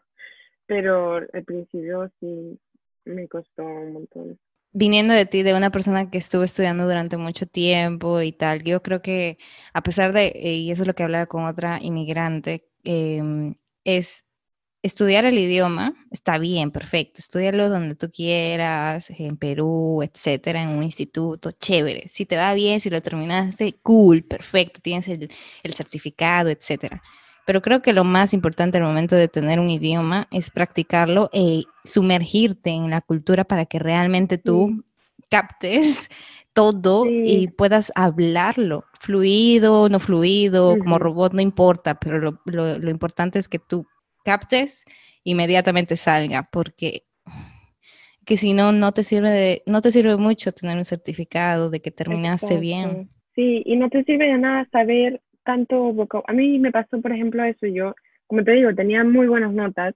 [0.66, 2.58] pero al principio sí
[3.04, 4.38] me costó un montón.
[4.72, 8.82] Viniendo de ti, de una persona que estuvo estudiando durante mucho tiempo y tal, yo
[8.82, 9.38] creo que
[9.74, 13.54] a pesar de, eh, y eso es lo que hablaba con otra inmigrante, em,
[13.84, 14.24] es
[14.82, 20.82] estudiar el idioma, está bien, perfecto, estudiarlo donde tú quieras, en Perú, etcétera, en un
[20.82, 22.08] instituto, chévere.
[22.08, 25.30] Si te va bien, si lo terminaste, cool, perfecto, tienes el,
[25.62, 27.02] el certificado, etcétera.
[27.46, 31.64] Pero creo que lo más importante al momento de tener un idioma es practicarlo e
[31.84, 34.84] sumergirte en la cultura para que realmente tú
[35.30, 36.08] captes
[36.52, 43.38] todo y puedas hablarlo, fluido, no fluido, como robot, no importa, pero lo, lo, importante
[43.38, 43.86] es que tú
[44.24, 44.84] captes,
[45.24, 47.04] inmediatamente salga, porque
[48.24, 51.80] que si no, no te sirve de, no te sirve mucho tener un certificado de
[51.80, 53.08] que terminaste bien.
[53.34, 56.30] Sí, y no te sirve de nada saber tanto vocabulario.
[56.30, 57.66] A mí me pasó, por ejemplo, eso.
[57.66, 57.94] Yo,
[58.26, 59.94] como te digo, tenía muy buenas notas.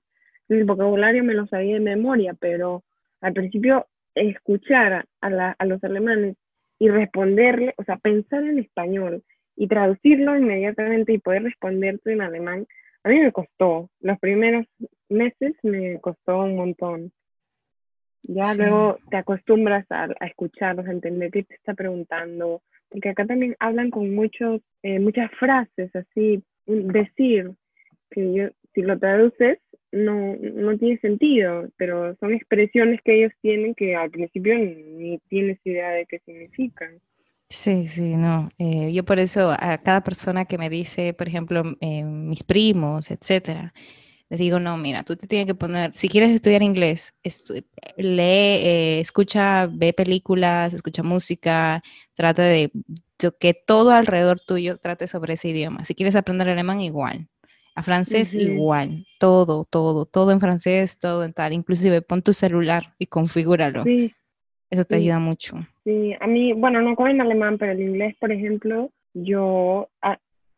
[0.48, 2.82] El vocabulario me lo sabía de memoria, pero
[3.20, 6.36] al principio escuchar a, a los alemanes
[6.78, 9.22] y responderle, o sea, pensar en español
[9.56, 12.66] y traducirlo inmediatamente y poder responderte en alemán,
[13.04, 13.90] a mí me costó.
[14.00, 14.66] Los primeros
[15.08, 17.12] meses me costó un montón.
[18.22, 23.26] Ya luego te acostumbras a, a escucharlos, a entender qué te está preguntando, porque acá
[23.26, 27.50] también hablan con muchos, eh, muchas frases así, decir,
[28.10, 29.58] que yo, si lo traduces
[29.92, 35.58] no, no tiene sentido, pero son expresiones que ellos tienen que al principio ni, tienes
[35.64, 37.00] idea de qué significan.
[37.54, 38.50] Sí, sí, no.
[38.58, 43.10] Eh, yo por eso a cada persona que me dice, por ejemplo, eh, mis primos,
[43.10, 43.72] etcétera,
[44.28, 47.14] les digo, no, mira, tú te tienes que poner, si quieres estudiar inglés,
[47.96, 51.80] lee, eh, escucha, ve películas, escucha música,
[52.14, 52.72] trata de
[53.38, 55.84] que todo alrededor tuyo trate sobre ese idioma.
[55.84, 57.28] Si quieres aprender alemán, igual.
[57.76, 61.52] A francés igual, todo, todo, todo en francés, todo en tal.
[61.52, 63.84] Inclusive pon tu celular y configúralo.
[63.84, 64.12] Sí.
[64.70, 65.56] Eso te ayuda mucho.
[65.84, 69.88] Sí, a mí, bueno, no como en alemán, pero el inglés, por ejemplo, yo,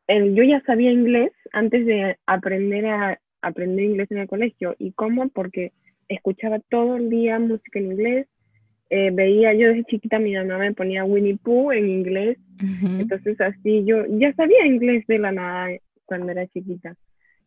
[0.06, 4.74] el, yo ya sabía inglés antes de aprender a aprender inglés en el colegio.
[4.78, 5.28] ¿Y cómo?
[5.28, 5.72] Porque
[6.08, 8.26] escuchaba todo el día música en inglés.
[8.88, 12.38] Eh, veía, yo desde chiquita mi mamá me ponía Winnie Pooh en inglés.
[12.58, 15.68] Entonces así yo ya sabía inglés de la nada
[16.06, 16.96] cuando era chiquita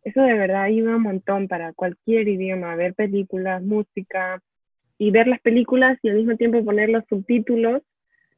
[0.04, 4.42] eso de verdad ayuda un montón para cualquier idioma, ver películas, música
[5.00, 7.82] y ver las películas y al mismo tiempo poner los subtítulos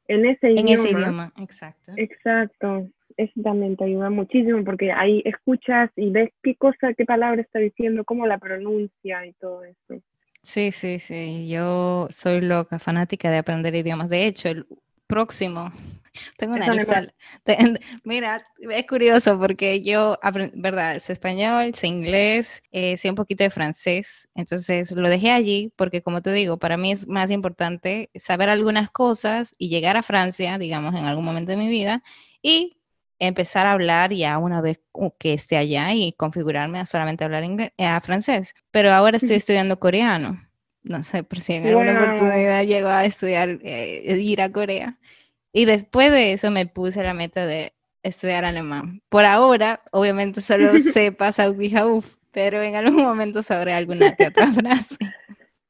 [0.07, 0.69] en ese idioma.
[0.69, 1.91] En ese idioma, exacto.
[1.97, 2.87] Exacto.
[3.17, 7.59] Eso también te ayuda muchísimo porque ahí escuchas y ves qué cosa, qué palabra está
[7.59, 10.01] diciendo, cómo la pronuncia y todo eso.
[10.43, 11.49] Sí, sí, sí.
[11.49, 14.09] Yo soy loca, fanática de aprender idiomas.
[14.09, 14.65] De hecho, el
[15.07, 15.71] próximo
[16.37, 17.07] tengo una lista.
[18.03, 20.17] Mira, es curioso porque yo,
[20.53, 25.71] verdad, sé español, sé inglés, eh, sé un poquito de francés, entonces lo dejé allí
[25.75, 30.03] porque, como te digo, para mí es más importante saber algunas cosas y llegar a
[30.03, 32.03] Francia, digamos, en algún momento de mi vida
[32.41, 32.77] y
[33.19, 34.79] empezar a hablar ya una vez
[35.19, 38.55] que esté allá y configurarme a solamente hablar inglés, eh, a francés.
[38.71, 40.41] Pero ahora estoy estudiando coreano.
[40.83, 44.97] No sé por si en alguna oportunidad llego a estudiar, eh, ir a Corea.
[45.53, 47.73] Y después de eso me puse la meta de
[48.03, 49.01] estudiar alemán.
[49.09, 54.47] Por ahora, obviamente solo sé pasar uf, pero en algún momento sabré alguna que otra
[54.53, 54.97] frase.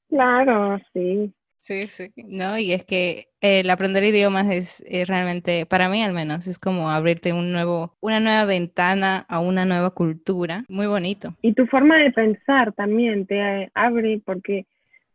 [0.09, 1.33] Claro, sí.
[1.61, 6.47] Sí, sí, no, y es que el aprender idiomas es, realmente, para mí al menos,
[6.47, 11.35] es como abrirte un nuevo, una nueva ventana a una nueva cultura, muy bonito.
[11.43, 14.65] Y tu forma de pensar también te abre, porque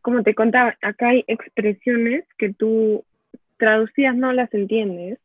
[0.02, 3.04] como te contaba, acá hay expresiones que tú
[3.58, 5.18] traducidas no las entiendes.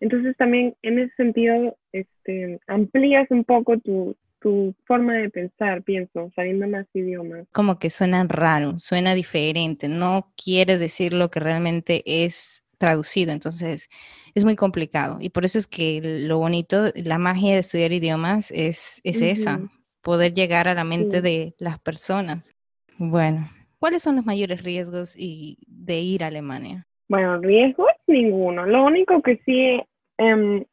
[0.00, 6.30] Entonces también en ese sentido este, amplías un poco tu, tu forma de pensar, pienso,
[6.34, 7.46] sabiendo más idiomas.
[7.52, 13.88] Como que suena raro, suena diferente, no quiere decir lo que realmente es traducido, entonces
[14.34, 15.18] es muy complicado.
[15.20, 19.60] Y por eso es que lo bonito, la magia de estudiar idiomas es, es esa,
[20.00, 22.54] poder llegar a la mente de las personas.
[22.96, 26.86] Bueno, ¿cuáles son los mayores riesgos y de ir a Alemania?
[27.08, 28.66] Bueno, riesgos ninguno.
[28.66, 29.80] Lo único que sí
[30.18, 30.64] em,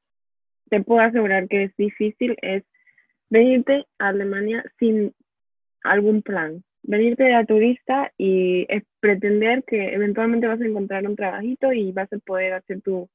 [0.70, 2.64] te puedo asegurar que es difícil es
[3.30, 5.14] venirte a Alemania sin
[5.84, 6.64] algún plan.
[6.84, 8.68] Venirte de turista y
[9.00, 13.10] pretender que eventualmente vas a encontrar un trabajito y vas a poder hacer tu,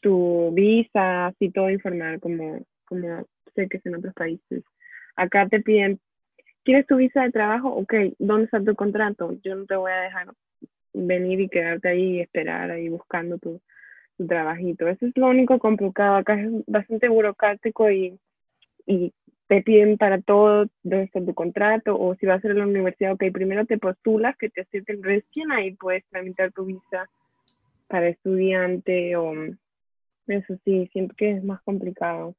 [0.00, 4.62] tu visa, así todo informal, como, como sé que es en otros países.
[5.16, 5.98] Acá te piden,
[6.64, 7.68] ¿quieres tu visa de trabajo?
[7.70, 9.36] Ok, ¿dónde está tu contrato?
[9.42, 10.28] Yo no te voy a dejar
[10.94, 13.60] venir y quedarte ahí y esperar ahí buscando tu,
[14.16, 14.88] tu trabajito.
[14.88, 16.16] Eso es lo único complicado.
[16.16, 18.18] Acá es bastante burocrático y,
[18.86, 19.12] y
[19.48, 23.24] te piden para todo está tu contrato o si vas a ser la universidad, ok,
[23.32, 27.08] primero te postulas que te acepten recién ahí puedes tramitar tu visa
[27.88, 29.34] para estudiante o
[30.26, 32.34] eso sí, siempre que es más complicado.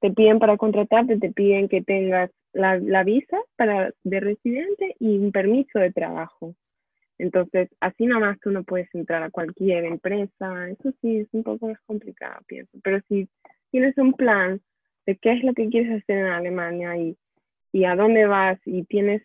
[0.00, 5.18] Te piden para contratarte, te piden que tengas la, la visa para de residente y
[5.18, 6.54] un permiso de trabajo.
[7.18, 10.68] Entonces, así nomás tú no puedes entrar a cualquier empresa.
[10.70, 12.78] Eso sí, es un poco más complicado, pienso.
[12.82, 13.28] Pero si
[13.70, 14.60] tienes un plan
[15.06, 17.16] de qué es lo que quieres hacer en Alemania y,
[17.72, 19.22] y a dónde vas y tienes,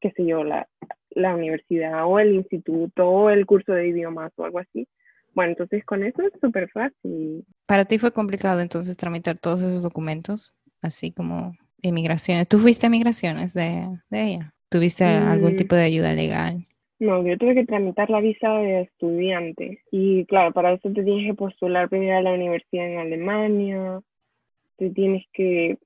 [0.00, 0.68] qué sé yo, la,
[1.10, 4.86] la universidad o el instituto o el curso de idiomas o algo así.
[5.34, 7.44] Bueno, entonces con eso es súper fácil.
[7.66, 12.48] Para ti fue complicado entonces tramitar todos esos documentos, así como emigraciones.
[12.48, 14.54] ¿Tú fuiste a migraciones de, de ella?
[14.68, 15.56] ¿Tuviste algún mm.
[15.56, 16.66] tipo de ayuda legal?
[17.00, 19.82] No, yo tuve que tramitar la visa de estudiante.
[19.90, 24.00] Y claro, para eso te tienes que postular primero a la universidad en Alemania,
[24.76, 25.78] te tienes que...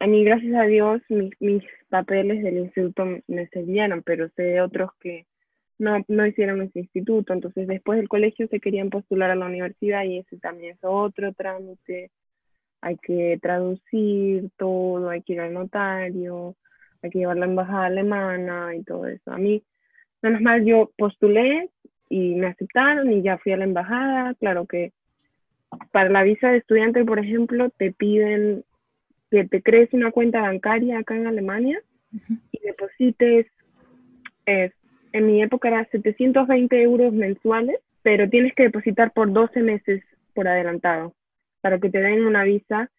[0.00, 1.02] A mí, gracias a Dios,
[1.40, 5.26] mis, papeles del instituto me sirvieron, pero sé de otros que
[5.78, 10.04] no, no hicieron ese instituto, entonces después del colegio se querían postular a la universidad
[10.04, 12.10] y ese también es otro trámite,
[12.80, 16.56] hay que traducir todo, hay que ir al notario,
[17.02, 19.30] hay que llevar la embajada alemana y todo eso.
[19.30, 19.62] A mí
[20.26, 21.70] Menos mal yo postulé
[22.08, 24.34] y me aceptaron y ya fui a la embajada.
[24.34, 24.92] Claro que
[25.92, 28.64] para la visa de estudiante, por ejemplo, te piden
[29.30, 31.80] que te crees una cuenta bancaria acá en Alemania
[32.50, 33.46] y deposites,
[34.46, 40.02] en mi época era 720 euros mensuales, pero tienes que depositar por 12 meses
[40.34, 41.14] por adelantado
[41.60, 42.90] para que te den una visa,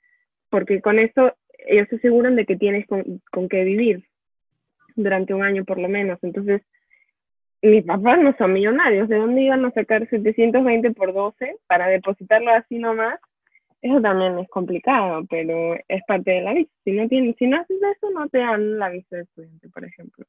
[0.50, 1.36] porque con eso
[1.68, 4.06] ellos se aseguran de que tienes con, con qué vivir
[4.96, 6.20] durante un año por lo menos.
[6.22, 6.62] Entonces,
[7.62, 12.52] mis papás no son millonarios, ¿de dónde iban a sacar 720 por 12 para depositarlo
[12.52, 13.20] así nomás?
[13.82, 16.72] Eso también es complicado, pero es parte de la visa.
[16.84, 19.86] Si no, tienes, si no haces eso, no te dan la visa de estudiante, por
[19.86, 20.26] ejemplo.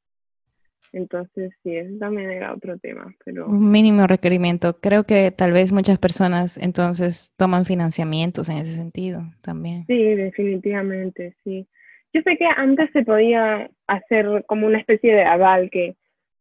[0.92, 3.12] Entonces, sí, eso también era otro tema.
[3.24, 3.46] Pero...
[3.46, 4.80] Un mínimo requerimiento.
[4.80, 9.84] Creo que tal vez muchas personas entonces toman financiamientos en ese sentido también.
[9.86, 11.66] Sí, definitivamente, sí.
[12.12, 15.94] Yo sé que antes se podía hacer como una especie de aval que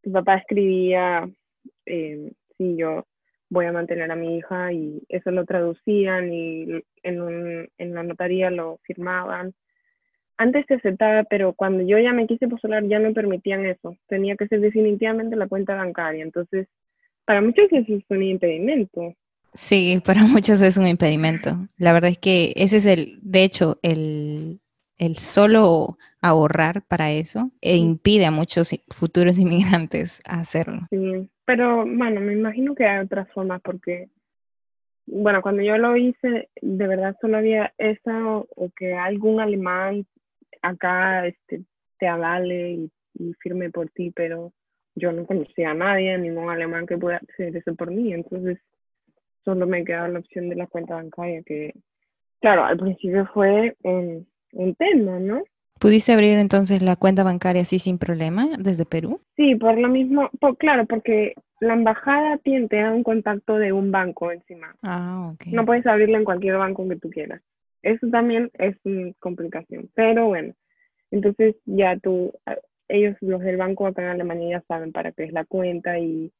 [0.04, 1.30] mi papá escribía,
[1.86, 3.06] eh, sí, yo
[3.50, 8.04] voy a mantener a mi hija y eso lo traducían y en, un, en la
[8.04, 9.54] notaría lo firmaban.
[10.38, 13.98] Antes se aceptaba, pero cuando yo ya me quise postular ya no permitían eso.
[14.08, 16.24] Tenía que ser definitivamente la cuenta bancaria.
[16.24, 16.68] Entonces,
[17.26, 19.16] para muchos eso es un impedimento.
[19.54, 21.68] Sí, para muchos es un impedimento.
[21.78, 24.60] La verdad es que ese es el, de hecho, el,
[24.98, 30.88] el solo ahorrar para eso e impide a muchos futuros inmigrantes hacerlo.
[30.90, 34.10] Sí, pero bueno, me imagino que hay otras formas porque,
[35.06, 40.06] bueno, cuando yo lo hice, de verdad solo había eso o que algún alemán
[40.62, 41.64] acá este,
[42.00, 42.92] te avale y,
[43.40, 44.54] firme por ti, pero
[44.94, 48.60] yo no conocía a nadie, ningún alemán que pueda hacer eso por mí, entonces
[49.44, 51.74] solo me quedaba la opción de la cuenta bancaria que,
[52.42, 55.44] claro, al principio fue un, un tema, ¿no?
[55.80, 59.22] ¿Pudiste abrir entonces la cuenta bancaria así sin problema desde Perú?
[59.36, 63.92] Sí, por lo mismo, claro, porque la embajada tiene, te da un contacto de un
[63.92, 64.76] banco encima.
[64.82, 65.48] Ah, ok.
[65.48, 67.42] No puedes abrirla en cualquier banco que tú quieras.
[67.84, 70.54] Eso también es una complicación, pero bueno,
[71.12, 72.34] entonces ya tú,
[72.88, 76.32] ellos, los del banco acá en Alemania ya saben para qué es la cuenta y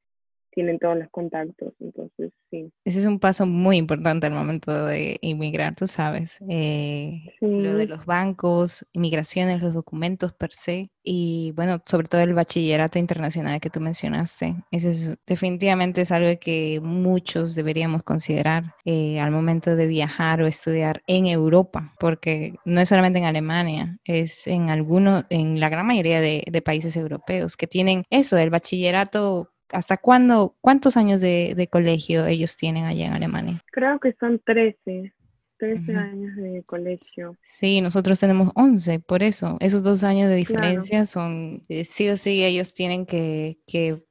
[0.58, 2.72] tienen todos los contactos, entonces sí.
[2.84, 7.86] Ese es un paso muy importante al momento de inmigrar, tú sabes, eh, lo de
[7.86, 13.70] los bancos, inmigraciones, los documentos per se y bueno, sobre todo el bachillerato internacional que
[13.70, 14.56] tú mencionaste.
[14.72, 20.48] Eso es, definitivamente es algo que muchos deberíamos considerar eh, al momento de viajar o
[20.48, 25.86] estudiar en Europa, porque no es solamente en Alemania, es en algunos, en la gran
[25.86, 31.68] mayoría de, de países europeos que tienen eso, el bachillerato ¿Hasta cuándo, cuántos años de,
[31.72, 33.62] colegio ellos tienen allá en Alemania?
[33.72, 35.14] Creo que son 13,
[35.58, 37.36] 13 años de colegio.
[37.44, 39.58] Sí, nosotros tenemos 11, por eso.
[39.60, 44.04] Esos dos años de diferencia son, eh, sí o sí, ellos tienen que, que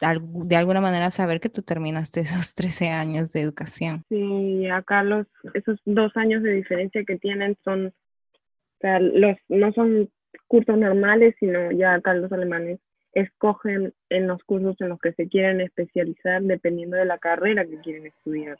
[0.00, 4.02] de alguna manera saber que tú terminaste esos 13 años de educación.
[4.08, 7.92] Sí, acá los, esos dos años de diferencia que tienen son, o
[8.80, 10.10] sea, los, no son
[10.48, 12.80] cursos normales, sino ya acá los alemanes
[13.14, 17.78] escogen en los cursos en los que se quieren especializar dependiendo de la carrera que
[17.78, 18.58] quieren estudiar.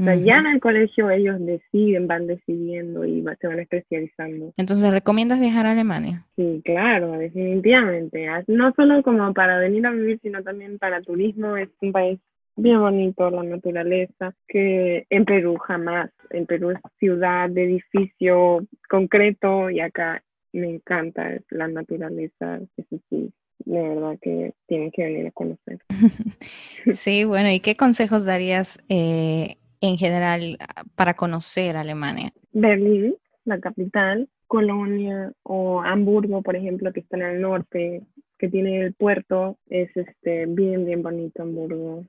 [0.00, 4.54] O sea, ya en el colegio ellos deciden, van decidiendo y se van especializando.
[4.56, 6.24] Entonces, ¿recomiendas viajar a Alemania?
[6.34, 8.26] Sí, claro, definitivamente.
[8.46, 11.58] No solo como para venir a vivir, sino también para turismo.
[11.58, 12.18] Es un país
[12.56, 16.10] bien bonito, la naturaleza, que en Perú jamás.
[16.30, 20.22] En Perú es ciudad de edificio concreto y acá
[20.52, 23.32] me encanta la naturaleza, eso sí,
[23.64, 25.78] de verdad que tienen que venir a conocer.
[26.94, 30.58] Sí, bueno, ¿y qué consejos darías eh, en general
[30.96, 32.32] para conocer Alemania?
[32.52, 38.02] Berlín, la capital, Colonia o Hamburgo, por ejemplo, que está en el norte,
[38.36, 42.04] que tiene el puerto, es este bien, bien bonito Hamburgo.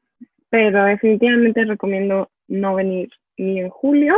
[0.50, 4.16] Pero definitivamente recomiendo no venir ni en julio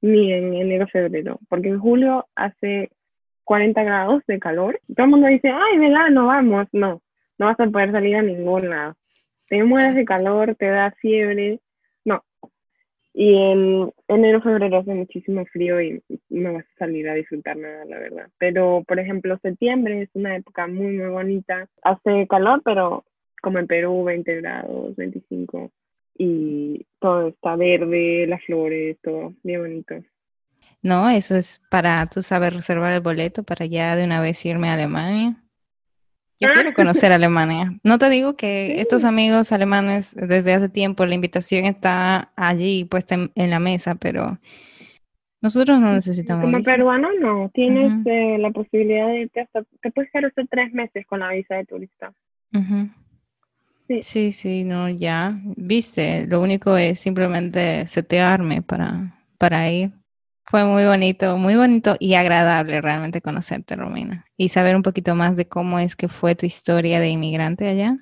[0.00, 2.90] ni en enero, febrero, porque en julio hace
[3.46, 4.80] 40 grados de calor.
[4.94, 5.78] Todo el mundo dice, ay,
[6.10, 6.66] no vamos.
[6.72, 7.00] No,
[7.38, 8.96] no vas a poder salir a ningún lado.
[9.48, 11.60] Te mueres de calor, te da fiebre.
[12.04, 12.24] No.
[13.14, 17.84] Y en enero, febrero hace muchísimo frío y no vas a salir a disfrutar nada,
[17.84, 18.28] la verdad.
[18.36, 21.68] Pero, por ejemplo, septiembre es una época muy, muy bonita.
[21.82, 23.04] Hace calor, pero
[23.40, 25.70] como en Perú, 20 grados, 25.
[26.18, 29.94] Y todo está verde, las flores, todo bien bonito.
[30.86, 34.70] No, eso es para tú saber reservar el boleto para ya de una vez irme
[34.70, 35.34] a Alemania.
[36.38, 37.76] Yo quiero conocer Alemania.
[37.82, 43.16] No te digo que estos amigos alemanes desde hace tiempo la invitación está allí puesta
[43.34, 44.38] en, la mesa, pero
[45.42, 46.44] nosotros no necesitamos.
[46.44, 50.72] Como peruano no, tienes eh, la posibilidad de irte hasta, te puedes quedar hasta tres
[50.72, 52.12] meses con la visa de turista.
[53.88, 54.02] sí.
[54.02, 59.90] sí, sí, no, ya, viste, lo único es simplemente setearme para, para ir.
[60.48, 65.34] Fue muy bonito, muy bonito y agradable realmente conocerte, Romina, y saber un poquito más
[65.34, 67.96] de cómo es que fue tu historia de inmigrante allá.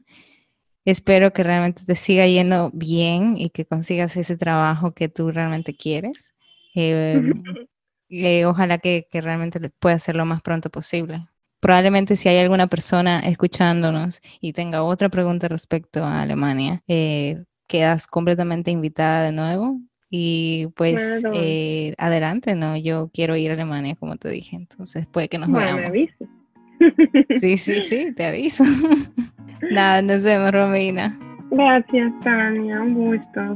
[0.85, 5.75] Espero que realmente te siga yendo bien y que consigas ese trabajo que tú realmente
[5.75, 6.35] quieres.
[6.75, 7.33] Em,
[8.11, 11.27] eh, ojalá que, que realmente pueda hacer lo más pronto posible.
[11.61, 18.07] Probablemente si hay alguna persona escuchándonos y tenga otra pregunta respecto a Alemania, eh, quedas
[18.07, 19.81] completamente invitada de nuevo
[20.17, 22.77] y pues eh, adelante, ¿no?
[22.77, 25.91] Yo quiero ir a Alemania, como te dije, entonces puede que nos bueno, veamos.
[25.91, 28.63] Me Sí, sí, sí, te aviso.
[29.73, 31.19] Nada, nos vemos, Romina.
[31.51, 33.55] Gracias, Tania, un gusto.